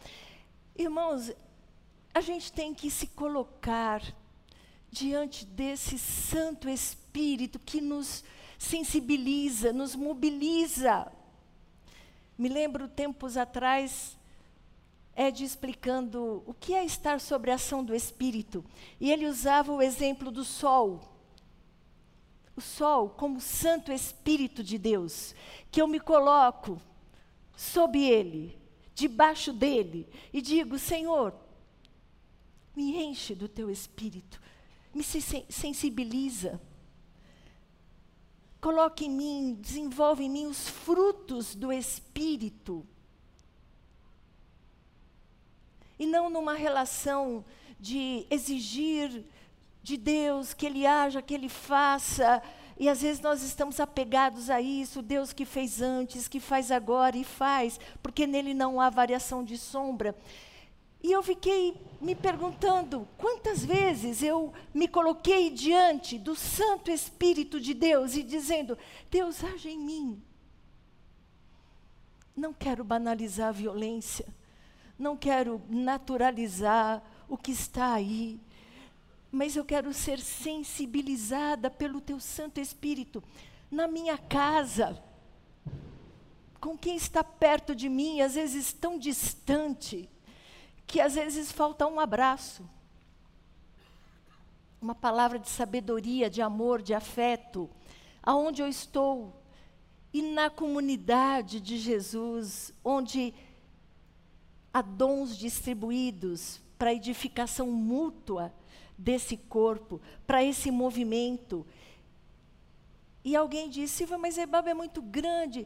Irmãos, 0.76 1.32
a 2.14 2.22
gente 2.22 2.52
tem 2.52 2.74
que 2.74 2.90
se 2.90 3.08
colocar 3.08 4.02
diante 4.90 5.46
desse 5.46 5.98
Santo 5.98 6.70
Espírito 6.70 7.60
que 7.60 7.82
nos 7.82 8.24
sensibiliza, 8.58 9.74
nos 9.74 9.96
mobiliza. 9.96 11.12
Me 12.38 12.50
lembro 12.50 12.88
tempos 12.88 13.38
atrás, 13.38 14.18
Ed 15.16 15.44
explicando 15.44 16.44
o 16.48 16.54
que 16.54 16.74
é 16.74 16.84
estar 16.84 17.20
sobre 17.20 17.52
a 17.52 17.56
ação 17.56 17.84
do 17.84 17.94
Espírito. 17.94 18.66
E 19.00 19.12
ele 19.12 19.28
usava 19.28 19.72
o 19.72 19.82
exemplo 19.82 20.32
do 20.32 20.44
sol. 20.44 21.02
O 22.56 22.62
sol 22.62 23.10
como 23.10 23.40
Santo 23.40 23.92
Espírito 23.92 24.64
de 24.64 24.78
Deus, 24.78 25.36
que 25.72 25.82
eu 25.82 25.88
me 25.88 26.00
coloco 26.00 26.82
sob 27.56 28.00
ele, 28.00 28.58
debaixo 28.96 29.54
dele, 29.54 30.08
e 30.32 30.42
digo: 30.42 30.78
Senhor, 30.78 31.34
me 32.76 33.04
enche 33.04 33.36
do 33.36 33.48
teu 33.48 33.70
espírito, 33.70 34.42
me 34.94 35.04
sensibiliza. 35.04 36.60
Coloque 38.64 39.08
em 39.08 39.10
mim, 39.10 39.58
desenvolve 39.60 40.24
em 40.24 40.30
mim 40.30 40.46
os 40.46 40.70
frutos 40.70 41.54
do 41.54 41.70
espírito. 41.70 42.88
E 46.00 46.06
não 46.06 46.30
numa 46.30 46.54
relação 46.54 47.44
de 47.78 48.26
exigir 48.30 49.26
de 49.82 49.98
Deus, 49.98 50.54
que 50.54 50.66
Ele 50.66 50.86
haja, 50.86 51.22
que 51.22 51.34
Ele 51.34 51.50
faça. 51.50 52.42
E 52.80 52.88
às 52.88 53.02
vezes 53.02 53.22
nós 53.22 53.44
estamos 53.44 53.82
apegados 53.82 54.50
a 54.50 54.62
isso, 54.62 55.02
Deus 55.02 55.34
que 55.34 55.44
fez 55.44 55.82
antes, 55.82 56.30
que 56.30 56.40
faz 56.40 56.72
agora 56.72 57.18
e 57.18 57.26
faz, 57.26 57.78
porque 58.02 58.26
nele 58.26 58.54
não 58.54 58.80
há 58.80 58.90
variação 58.90 59.44
de 59.44 59.58
sombra. 59.58 60.16
E 61.04 61.12
eu 61.12 61.22
fiquei 61.22 61.76
me 62.00 62.16
perguntando 62.16 63.06
quantas 63.18 63.64
vezes 63.64 64.24
eu 64.24 64.54
me 64.74 64.88
coloquei 64.88 65.50
diante 65.50 66.18
do 66.18 66.34
Santo 66.34 66.90
Espírito 66.90 67.60
de 67.60 67.74
Deus 67.74 68.16
e 68.16 68.24
dizendo: 68.24 68.78
Deus, 69.12 69.44
age 69.44 69.70
em 69.70 69.78
mim. 69.78 70.24
Não 72.34 72.54
quero 72.54 72.86
banalizar 72.86 73.50
a 73.50 73.52
violência, 73.52 74.26
não 74.98 75.18
quero 75.18 75.62
naturalizar 75.70 77.04
o 77.28 77.38
que 77.38 77.52
está 77.52 77.94
aí, 77.94 78.40
mas 79.30 79.58
eu 79.58 79.66
quero 79.66 79.94
ser 79.94 80.20
sensibilizada 80.20 81.70
pelo 81.70 82.00
Teu 82.00 82.20
Santo 82.20 82.62
Espírito 82.62 83.22
na 83.70 83.88
minha 83.88 84.18
casa, 84.18 85.04
com 86.62 86.78
quem 86.78 86.96
está 86.96 87.24
perto 87.24 87.76
de 87.76 87.90
mim, 87.90 88.22
às 88.22 88.36
vezes 88.36 88.72
tão 88.72 88.98
distante 88.98 90.10
que 90.86 91.00
às 91.00 91.16
vezes 91.16 91.52
falta 91.52 91.88
um 91.88 92.00
abraço, 92.00 92.68
uma 94.82 94.94
palavra 94.94 95.40
de 95.40 95.50
sabedoria, 95.50 96.30
de 96.30 96.42
amor, 96.42 96.82
de 96.82 96.94
afeto, 96.94 97.70
aonde 98.22 98.62
eu 98.62 98.68
estou 98.68 99.42
e 100.14 100.22
na 100.22 100.50
comunidade 100.50 101.60
de 101.60 101.78
Jesus, 101.78 102.72
onde 102.84 103.34
há 104.72 104.82
dons 104.82 105.36
distribuídos 105.36 106.62
para 106.78 106.94
edificação 106.94 107.72
mútua 107.72 108.54
desse 108.98 109.36
corpo, 109.36 110.00
para 110.28 110.44
esse 110.44 110.70
movimento. 110.70 111.66
E 113.24 113.36
alguém 113.36 113.70
disse, 113.70 113.96
Silvia, 113.96 114.18
mas 114.18 114.38
Ebaba 114.38 114.70
é 114.70 114.74
muito 114.74 115.02
grande. 115.02 115.66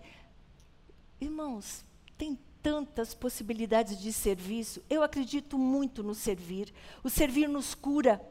Irmãos, 1.20 1.84
tem 2.18 2.40
tantas 2.68 3.14
possibilidades 3.14 3.98
de 3.98 4.12
serviço. 4.12 4.84
Eu 4.90 5.02
acredito 5.02 5.58
muito 5.58 6.04
no 6.04 6.14
servir. 6.14 6.74
O 7.02 7.10
servir 7.10 7.48
nos 7.48 7.74
cura, 7.74 8.22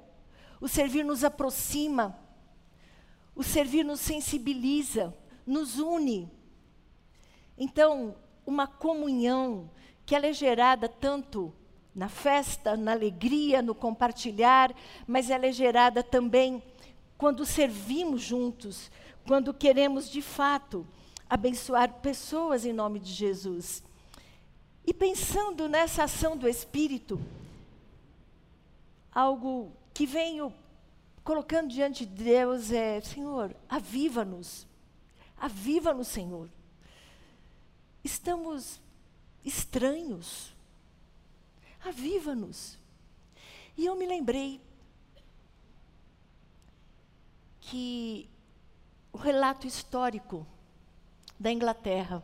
o 0.61 0.69
servir 0.69 1.07
nos 1.07 1.25
aproxima, 1.25 2.15
o 3.35 3.43
servir 3.43 3.83
nos 3.83 3.99
sensibiliza, 3.99 5.17
nos 5.47 5.79
une. 5.79 6.31
Então, 7.57 8.15
uma 8.47 8.67
comunhão 8.67 9.71
que 10.05 10.15
ela 10.15 10.27
é 10.27 10.35
gerada 10.35 10.87
tanto 10.87 11.51
na 11.95 12.11
festa, 12.11 12.77
na 12.77 12.93
alegria, 12.93 13.63
no 13.63 13.75
compartilhar, 13.75 14.71
mas 15.07 15.31
ela 15.31 15.47
é 15.47 15.53
gerada 15.53 16.03
também 16.03 16.63
quando 17.17 17.47
servimos 17.47 18.21
juntos, 18.21 18.91
quando 19.27 19.55
queremos 19.55 20.11
de 20.11 20.21
fato 20.21 20.87
abençoar 21.27 22.03
pessoas 22.03 22.67
em 22.67 22.73
nome 22.75 23.01
de 23.01 23.15
Jesus. 23.15 23.83
E 24.87 24.95
pensando 24.95 25.69
nessa 25.69 26.05
ação 26.05 26.37
do 26.37 26.49
Espírito, 26.49 27.21
algo 29.13 29.73
que 29.93 30.07
venho 30.07 30.55
colocando 31.25 31.69
diante 31.69 32.07
de 32.07 32.23
Deus 32.23 32.71
é: 32.71 33.01
Senhor, 33.01 33.55
aviva-nos, 33.69 34.65
aviva-nos, 35.37 36.07
Senhor. 36.07 36.49
Estamos 38.05 38.81
estranhos, 39.45 40.55
aviva-nos. 41.85 42.79
E 43.77 43.85
eu 43.85 43.97
me 43.97 44.07
lembrei 44.07 44.61
que 47.61 48.31
o 49.13 49.19
relato 49.19 49.67
histórico 49.67 50.47
da 51.39 51.51
Inglaterra, 51.51 52.23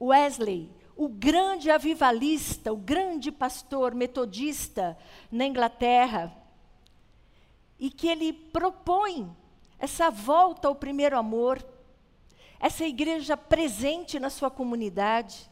Wesley, 0.00 0.77
o 0.98 1.08
grande 1.08 1.70
avivalista, 1.70 2.72
o 2.72 2.76
grande 2.76 3.30
pastor 3.30 3.94
metodista 3.94 4.98
na 5.30 5.46
Inglaterra, 5.46 6.36
e 7.78 7.88
que 7.88 8.08
ele 8.08 8.32
propõe 8.32 9.30
essa 9.78 10.10
volta 10.10 10.66
ao 10.66 10.74
primeiro 10.74 11.16
amor, 11.16 11.64
essa 12.58 12.84
igreja 12.84 13.36
presente 13.36 14.18
na 14.18 14.28
sua 14.28 14.50
comunidade. 14.50 15.48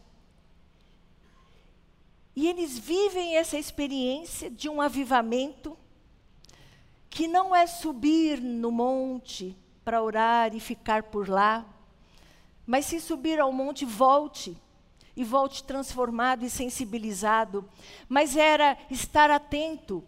E 2.34 2.48
eles 2.48 2.76
vivem 2.76 3.36
essa 3.36 3.56
experiência 3.56 4.50
de 4.50 4.68
um 4.68 4.80
avivamento 4.80 5.78
que 7.08 7.28
não 7.28 7.54
é 7.54 7.68
subir 7.68 8.40
no 8.40 8.72
monte 8.72 9.56
para 9.84 10.02
orar 10.02 10.56
e 10.56 10.58
ficar 10.58 11.04
por 11.04 11.28
lá, 11.28 11.64
mas 12.66 12.86
se 12.86 13.00
subir 13.00 13.38
ao 13.38 13.52
monte, 13.52 13.84
volte 13.84 14.60
e 15.16 15.24
volte 15.24 15.64
transformado 15.64 16.44
e 16.44 16.50
sensibilizado, 16.50 17.68
mas 18.08 18.36
era 18.36 18.76
estar 18.90 19.30
atento. 19.30 20.04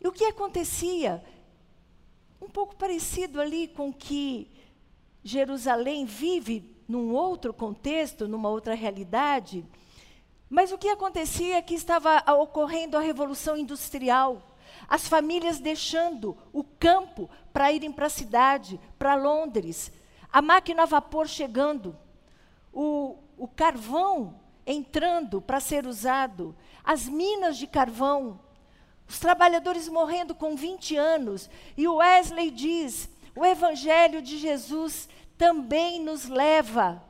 E 0.00 0.06
o 0.06 0.12
que 0.12 0.24
acontecia? 0.24 1.24
Um 2.40 2.48
pouco 2.48 2.76
parecido 2.76 3.40
ali 3.40 3.68
com 3.68 3.92
que 3.92 4.50
Jerusalém 5.24 6.04
vive 6.04 6.76
num 6.86 7.12
outro 7.14 7.54
contexto, 7.54 8.28
numa 8.28 8.50
outra 8.50 8.74
realidade. 8.74 9.64
Mas 10.50 10.70
o 10.70 10.76
que 10.76 10.88
acontecia 10.88 11.56
é 11.56 11.62
que 11.62 11.74
estava 11.74 12.22
ocorrendo 12.34 12.98
a 12.98 13.00
revolução 13.00 13.56
industrial. 13.56 14.42
As 14.86 15.08
famílias 15.08 15.58
deixando 15.58 16.36
o 16.52 16.62
campo 16.62 17.30
para 17.52 17.72
irem 17.72 17.90
para 17.90 18.06
a 18.06 18.10
cidade, 18.10 18.78
para 18.98 19.14
Londres. 19.14 19.90
A 20.30 20.42
máquina 20.42 20.82
a 20.82 20.86
vapor 20.86 21.26
chegando. 21.26 21.96
O, 22.72 23.16
o 23.38 23.48
carvão 23.48 24.41
entrando 24.66 25.40
para 25.40 25.60
ser 25.60 25.86
usado, 25.86 26.54
as 26.84 27.08
minas 27.08 27.56
de 27.56 27.66
carvão, 27.66 28.40
os 29.08 29.18
trabalhadores 29.18 29.88
morrendo 29.88 30.34
com 30.34 30.56
20 30.56 30.96
anos. 30.96 31.50
E 31.76 31.86
Wesley 31.86 32.50
diz: 32.50 33.08
o 33.34 33.44
Evangelho 33.44 34.22
de 34.22 34.38
Jesus 34.38 35.08
também 35.36 36.00
nos 36.00 36.28
leva 36.28 37.02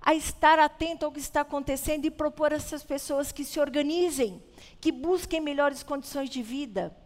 a 0.00 0.14
estar 0.14 0.58
atento 0.58 1.04
ao 1.04 1.12
que 1.12 1.20
está 1.20 1.42
acontecendo 1.42 2.06
e 2.06 2.10
propor 2.10 2.52
a 2.52 2.56
essas 2.56 2.82
pessoas 2.82 3.32
que 3.32 3.44
se 3.44 3.60
organizem, 3.60 4.42
que 4.80 4.90
busquem 4.90 5.40
melhores 5.40 5.82
condições 5.82 6.30
de 6.30 6.42
vida. 6.42 6.96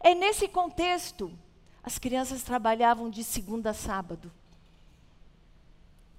É 0.00 0.14
nesse 0.14 0.48
contexto, 0.48 1.30
as 1.82 1.98
crianças 1.98 2.42
trabalhavam 2.42 3.10
de 3.10 3.22
segunda 3.22 3.70
a 3.70 3.74
sábado, 3.74 4.32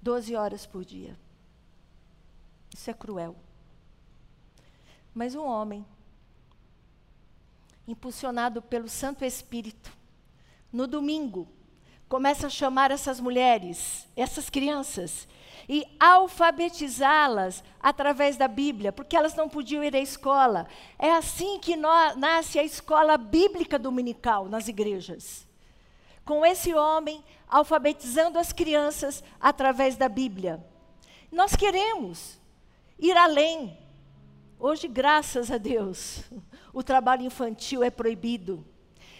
12 0.02 0.34
horas 0.36 0.66
por 0.66 0.84
dia. 0.84 1.16
Isso 2.74 2.90
é 2.90 2.94
cruel. 2.94 3.36
Mas 5.14 5.34
um 5.34 5.44
homem, 5.44 5.84
impulsionado 7.86 8.62
pelo 8.62 8.88
Santo 8.88 9.24
Espírito, 9.24 9.92
no 10.72 10.86
domingo, 10.86 11.48
começa 12.08 12.46
a 12.46 12.50
chamar 12.50 12.90
essas 12.90 13.20
mulheres, 13.20 14.08
essas 14.16 14.48
crianças, 14.48 15.28
e 15.68 15.86
alfabetizá-las 16.00 17.62
através 17.80 18.36
da 18.36 18.48
Bíblia, 18.48 18.90
porque 18.90 19.16
elas 19.16 19.34
não 19.36 19.48
podiam 19.48 19.84
ir 19.84 19.94
à 19.94 20.00
escola. 20.00 20.66
É 20.98 21.12
assim 21.12 21.60
que 21.60 21.76
nasce 21.76 22.58
a 22.58 22.64
escola 22.64 23.16
bíblica 23.16 23.78
dominical 23.78 24.48
nas 24.48 24.66
igrejas. 24.66 25.46
Com 26.24 26.44
esse 26.44 26.74
homem 26.74 27.22
alfabetizando 27.48 28.38
as 28.38 28.52
crianças 28.52 29.22
através 29.40 29.96
da 29.96 30.08
Bíblia. 30.08 30.64
Nós 31.30 31.54
queremos 31.54 32.39
ir 33.00 33.16
além. 33.16 33.76
Hoje, 34.58 34.86
graças 34.86 35.50
a 35.50 35.58
Deus, 35.58 36.22
o 36.72 36.82
trabalho 36.82 37.22
infantil 37.22 37.82
é 37.82 37.90
proibido. 37.90 38.64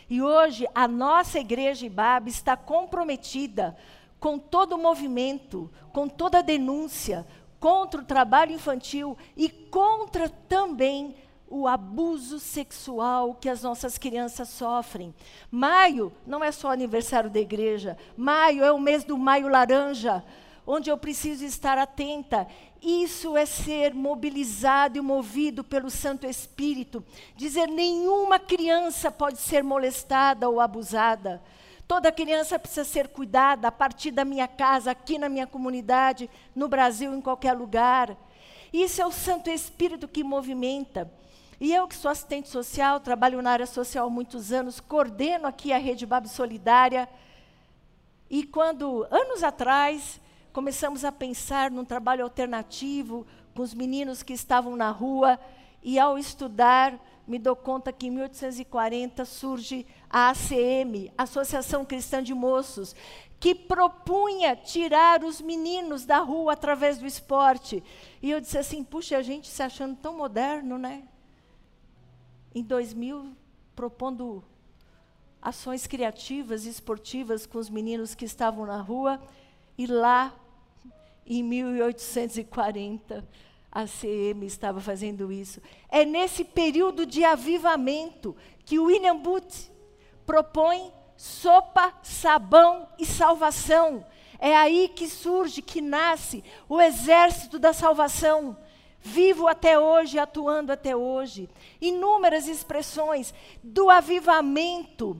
E 0.08 0.20
hoje 0.20 0.66
a 0.74 0.86
nossa 0.86 1.38
igreja 1.38 1.86
IBAB 1.86 2.28
está 2.28 2.56
comprometida 2.56 3.76
com 4.18 4.38
todo 4.38 4.74
o 4.74 4.78
movimento, 4.78 5.70
com 5.92 6.08
toda 6.08 6.38
a 6.38 6.42
denúncia 6.42 7.26
contra 7.58 8.00
o 8.00 8.04
trabalho 8.04 8.52
infantil 8.52 9.16
e 9.36 9.48
contra 9.48 10.28
também 10.28 11.14
o 11.46 11.66
abuso 11.66 12.38
sexual 12.38 13.34
que 13.34 13.48
as 13.48 13.62
nossas 13.62 13.98
crianças 13.98 14.48
sofrem. 14.48 15.14
Maio 15.50 16.12
não 16.26 16.42
é 16.42 16.50
só 16.52 16.70
aniversário 16.70 17.28
da 17.28 17.40
igreja, 17.40 17.98
maio 18.16 18.64
é 18.64 18.72
o 18.72 18.78
mês 18.78 19.04
do 19.04 19.18
maio 19.18 19.48
laranja 19.48 20.24
onde 20.70 20.88
eu 20.88 20.96
preciso 20.96 21.44
estar 21.44 21.76
atenta. 21.76 22.46
Isso 22.80 23.36
é 23.36 23.44
ser 23.44 23.92
mobilizado 23.92 24.96
e 24.96 25.00
movido 25.00 25.64
pelo 25.64 25.90
Santo 25.90 26.26
Espírito. 26.26 27.04
Dizer: 27.36 27.66
nenhuma 27.66 28.38
criança 28.38 29.10
pode 29.10 29.38
ser 29.38 29.64
molestada 29.64 30.48
ou 30.48 30.60
abusada. 30.60 31.42
Toda 31.86 32.12
criança 32.12 32.56
precisa 32.58 32.84
ser 32.84 33.08
cuidada 33.08 33.66
a 33.66 33.72
partir 33.72 34.12
da 34.12 34.24
minha 34.24 34.46
casa, 34.46 34.92
aqui 34.92 35.18
na 35.18 35.28
minha 35.28 35.46
comunidade, 35.46 36.30
no 36.54 36.68
Brasil, 36.68 37.12
em 37.12 37.20
qualquer 37.20 37.52
lugar. 37.52 38.16
Isso 38.72 39.02
é 39.02 39.06
o 39.06 39.10
Santo 39.10 39.50
Espírito 39.50 40.06
que 40.06 40.22
movimenta. 40.22 41.12
E 41.60 41.74
eu, 41.74 41.88
que 41.88 41.96
sou 41.96 42.10
assistente 42.10 42.48
social, 42.48 43.00
trabalho 43.00 43.42
na 43.42 43.50
área 43.50 43.66
social 43.66 44.06
há 44.06 44.10
muitos 44.10 44.52
anos, 44.52 44.78
coordeno 44.78 45.48
aqui 45.48 45.72
a 45.72 45.78
Rede 45.78 46.06
Bab 46.06 46.28
Solidária. 46.28 47.08
E 48.30 48.44
quando, 48.44 49.06
anos 49.10 49.42
atrás, 49.42 50.20
começamos 50.52 51.04
a 51.04 51.12
pensar 51.12 51.70
num 51.70 51.84
trabalho 51.84 52.24
alternativo 52.24 53.26
com 53.54 53.62
os 53.62 53.74
meninos 53.74 54.22
que 54.22 54.32
estavam 54.32 54.76
na 54.76 54.90
rua, 54.90 55.38
e 55.82 55.98
ao 55.98 56.18
estudar, 56.18 56.98
me 57.26 57.38
dou 57.38 57.56
conta 57.56 57.92
que 57.92 58.08
em 58.08 58.10
1840 58.10 59.24
surge 59.24 59.86
a 60.08 60.30
ACM, 60.30 61.12
Associação 61.16 61.84
Cristã 61.84 62.22
de 62.22 62.34
Moços, 62.34 62.94
que 63.38 63.54
propunha 63.54 64.54
tirar 64.54 65.24
os 65.24 65.40
meninos 65.40 66.04
da 66.04 66.18
rua 66.18 66.52
através 66.52 66.98
do 66.98 67.06
esporte. 67.06 67.82
E 68.20 68.30
eu 68.30 68.40
disse 68.40 68.58
assim: 68.58 68.84
puxa, 68.84 69.16
a 69.16 69.22
gente 69.22 69.48
se 69.48 69.62
achando 69.62 69.96
tão 69.96 70.16
moderno, 70.16 70.76
né? 70.76 71.04
Em 72.54 72.62
2000, 72.62 73.34
propondo 73.74 74.44
ações 75.40 75.86
criativas 75.86 76.66
e 76.66 76.68
esportivas 76.68 77.46
com 77.46 77.58
os 77.58 77.70
meninos 77.70 78.14
que 78.14 78.26
estavam 78.26 78.66
na 78.66 78.80
rua, 78.82 79.18
e 79.80 79.86
lá, 79.86 80.34
em 81.26 81.42
1840, 81.42 83.26
a 83.72 83.86
CM 83.86 84.44
estava 84.44 84.78
fazendo 84.78 85.32
isso. 85.32 85.58
É 85.88 86.04
nesse 86.04 86.44
período 86.44 87.06
de 87.06 87.24
avivamento 87.24 88.36
que 88.66 88.78
William 88.78 89.16
Booth 89.16 89.70
propõe 90.26 90.92
sopa, 91.16 91.94
sabão 92.02 92.88
e 92.98 93.06
salvação. 93.06 94.04
É 94.38 94.54
aí 94.54 94.86
que 94.86 95.08
surge, 95.08 95.62
que 95.62 95.80
nasce 95.80 96.44
o 96.68 96.78
exército 96.78 97.58
da 97.58 97.72
salvação. 97.72 98.58
Vivo 99.00 99.48
até 99.48 99.78
hoje, 99.78 100.18
atuando 100.18 100.72
até 100.72 100.94
hoje. 100.94 101.48
Inúmeras 101.80 102.46
expressões 102.46 103.32
do 103.64 103.88
avivamento, 103.88 105.18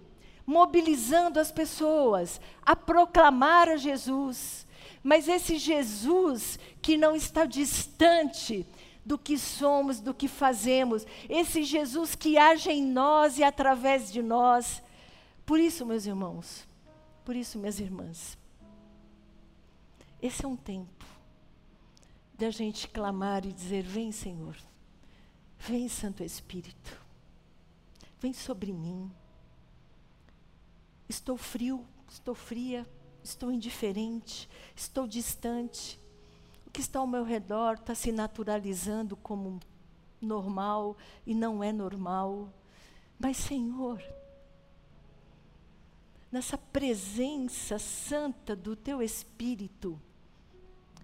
mobilizando 0.51 1.39
as 1.39 1.51
pessoas 1.53 2.41
a 2.67 2.75
proclamar 2.75 3.69
a 3.69 3.77
Jesus 3.77 4.67
mas 5.03 5.29
esse 5.29 5.57
Jesus 5.57 6.59
que 6.83 6.97
não 6.97 7.17
está 7.17 7.47
distante 7.47 8.67
do 9.05 9.19
que 9.19 9.39
somos, 9.39 9.99
do 10.01 10.13
que 10.13 10.29
fazemos, 10.29 11.07
esse 11.29 11.65
Jesus 11.65 12.15
que 12.15 12.37
age 12.37 12.71
em 12.71 12.85
nós 12.85 13.39
e 13.39 13.43
através 13.43 14.13
de 14.13 14.23
nós. 14.23 14.83
Por 15.47 15.59
isso, 15.59 15.87
meus 15.87 16.05
irmãos, 16.05 16.69
por 17.25 17.35
isso, 17.35 17.59
minhas 17.59 17.81
irmãs, 17.81 18.37
esse 20.21 20.45
é 20.45 20.49
um 20.49 20.57
tempo 20.57 21.07
de 22.37 22.45
a 22.45 22.51
gente 22.51 22.87
clamar 22.89 23.47
e 23.47 23.53
dizer: 23.53 23.83
Vem, 23.83 24.13
Senhor, 24.13 24.57
vem, 25.59 25.89
Santo 25.89 26.23
Espírito, 26.23 27.01
vem 28.21 28.35
sobre 28.35 28.71
mim. 28.71 29.11
Estou 31.11 31.37
frio, 31.37 31.87
estou 32.09 32.35
fria 32.35 32.87
estou 33.23 33.51
indiferente, 33.53 34.49
estou 34.75 35.07
distante. 35.07 35.99
O 36.67 36.71
que 36.71 36.81
está 36.81 36.99
ao 36.99 37.07
meu 37.07 37.25
redor 37.25 37.75
está 37.75 37.95
se 37.95 38.13
naturalizando 38.13 39.17
como 39.17 39.61
normal 40.21 40.97
e 41.27 41.35
não 41.35 41.63
é 41.63 41.73
normal. 41.73 42.53
Mas, 43.19 43.37
Senhor, 43.37 44.03
nessa 46.31 46.57
presença 46.57 47.79
santa 47.79 48.55
do 48.55 48.77
Teu 48.77 49.03
Espírito, 49.03 50.01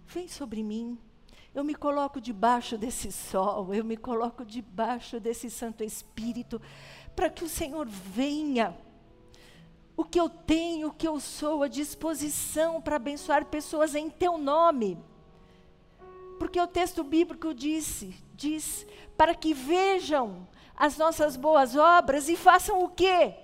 vem 0.07 0.29
sobre 0.29 0.63
mim. 0.63 0.99
Eu 1.55 1.65
me 1.65 1.75
coloco 1.75 2.21
debaixo 2.21 2.77
desse 2.77 3.11
sol, 3.11 3.75
eu 3.75 3.83
me 3.83 3.97
coloco 3.97 4.45
debaixo 4.45 5.19
desse 5.19 5.51
Santo 5.51 5.83
Espírito, 5.83 6.61
para 7.15 7.31
que 7.31 7.43
o 7.43 7.49
Senhor 7.49 7.89
venha 7.89 8.77
o 9.97 10.05
que 10.05 10.21
eu 10.21 10.29
tenho, 10.29 10.89
o 10.89 10.93
que 10.93 11.09
eu 11.09 11.19
sou, 11.19 11.63
a 11.63 11.69
disposição 11.69 12.83
para 12.83 12.97
abençoar 12.97 13.47
pessoas 13.47 13.95
em 13.95 14.11
teu 14.11 14.37
nome. 14.37 14.99
Porque 16.39 16.61
o 16.61 16.67
texto 16.67 17.03
bíblico 17.03 17.55
disse, 17.55 18.15
diz, 18.35 18.87
para 19.17 19.35
que 19.35 19.55
vejam 19.55 20.47
as 20.77 20.99
nossas 20.99 21.35
boas 21.35 21.75
obras 21.75 22.29
e 22.29 22.37
façam 22.37 22.85
o 22.85 22.91
quê? 22.91 23.35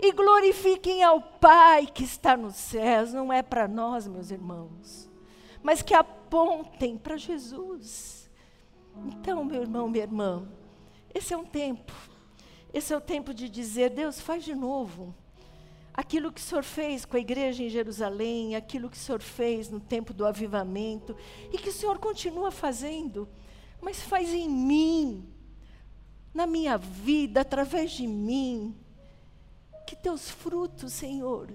E 0.00 0.10
glorifiquem 0.12 1.02
ao 1.02 1.20
Pai 1.20 1.86
que 1.86 2.04
está 2.04 2.34
nos 2.34 2.54
céus, 2.54 3.12
não 3.12 3.30
é 3.30 3.42
para 3.42 3.68
nós, 3.68 4.06
meus 4.06 4.30
irmãos, 4.30 5.10
mas 5.62 5.82
que 5.82 5.92
apontem 5.92 6.96
para 6.96 7.18
Jesus. 7.18 8.30
Então, 9.04 9.44
meu 9.44 9.60
irmão, 9.60 9.88
minha 9.88 10.04
irmã, 10.04 10.48
esse 11.14 11.34
é 11.34 11.36
um 11.36 11.44
tempo, 11.44 11.92
esse 12.72 12.92
é 12.92 12.96
o 12.96 13.00
tempo 13.00 13.34
de 13.34 13.48
dizer: 13.48 13.90
Deus, 13.90 14.20
faz 14.20 14.44
de 14.44 14.54
novo 14.54 15.14
aquilo 15.98 16.30
que 16.30 16.40
o 16.40 16.44
Senhor 16.44 16.62
fez 16.62 17.04
com 17.04 17.16
a 17.16 17.20
igreja 17.20 17.60
em 17.60 17.68
Jerusalém, 17.68 18.54
aquilo 18.54 18.88
que 18.88 18.96
o 18.96 19.00
Senhor 19.00 19.20
fez 19.20 19.68
no 19.68 19.80
tempo 19.80 20.14
do 20.14 20.24
avivamento, 20.24 21.16
e 21.52 21.58
que 21.58 21.70
o 21.70 21.72
Senhor 21.72 21.98
continua 21.98 22.52
fazendo, 22.52 23.28
mas 23.80 24.00
faz 24.00 24.32
em 24.32 24.48
mim, 24.48 25.28
na 26.32 26.46
minha 26.46 26.78
vida, 26.78 27.40
através 27.40 27.90
de 27.90 28.06
mim, 28.06 28.76
que 29.88 29.96
teus 29.96 30.30
frutos, 30.30 30.92
Senhor, 30.92 31.50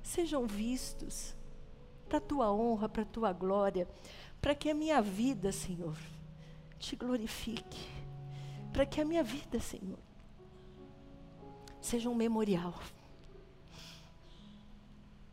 sejam 0.00 0.46
vistos 0.46 1.34
para 2.08 2.18
a 2.18 2.20
tua 2.20 2.52
honra, 2.52 2.88
para 2.88 3.02
a 3.02 3.06
tua 3.06 3.32
glória, 3.32 3.88
para 4.40 4.54
que 4.54 4.70
a 4.70 4.74
minha 4.74 5.02
vida, 5.02 5.50
Senhor, 5.50 5.98
te 6.78 6.94
glorifique, 6.94 7.88
para 8.72 8.86
que 8.86 9.00
a 9.00 9.04
minha 9.04 9.24
vida, 9.24 9.58
Senhor, 9.58 9.98
seja 11.80 12.08
um 12.08 12.14
memorial 12.14 12.74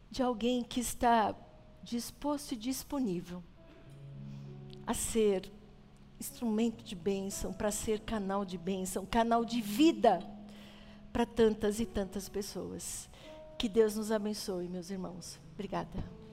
de 0.09 0.23
alguém 0.23 0.63
que 0.63 0.79
está 0.79 1.35
disposto 1.83 2.53
e 2.53 2.55
disponível 2.55 3.43
a 4.85 4.93
ser 4.93 5.51
instrumento 6.19 6.83
de 6.83 6.95
bênção, 6.95 7.53
para 7.53 7.69
ser 7.69 7.99
canal 7.99 8.43
de 8.43 8.57
bênção, 8.57 9.05
canal 9.05 9.45
de 9.45 9.61
vida 9.61 10.19
para 11.13 11.25
tantas 11.25 11.79
e 11.79 11.85
tantas 11.85 12.27
pessoas. 12.27 13.09
Que 13.57 13.69
Deus 13.69 13.95
nos 13.95 14.11
abençoe, 14.11 14.67
meus 14.67 14.89
irmãos. 14.89 15.39
Obrigada. 15.53 16.26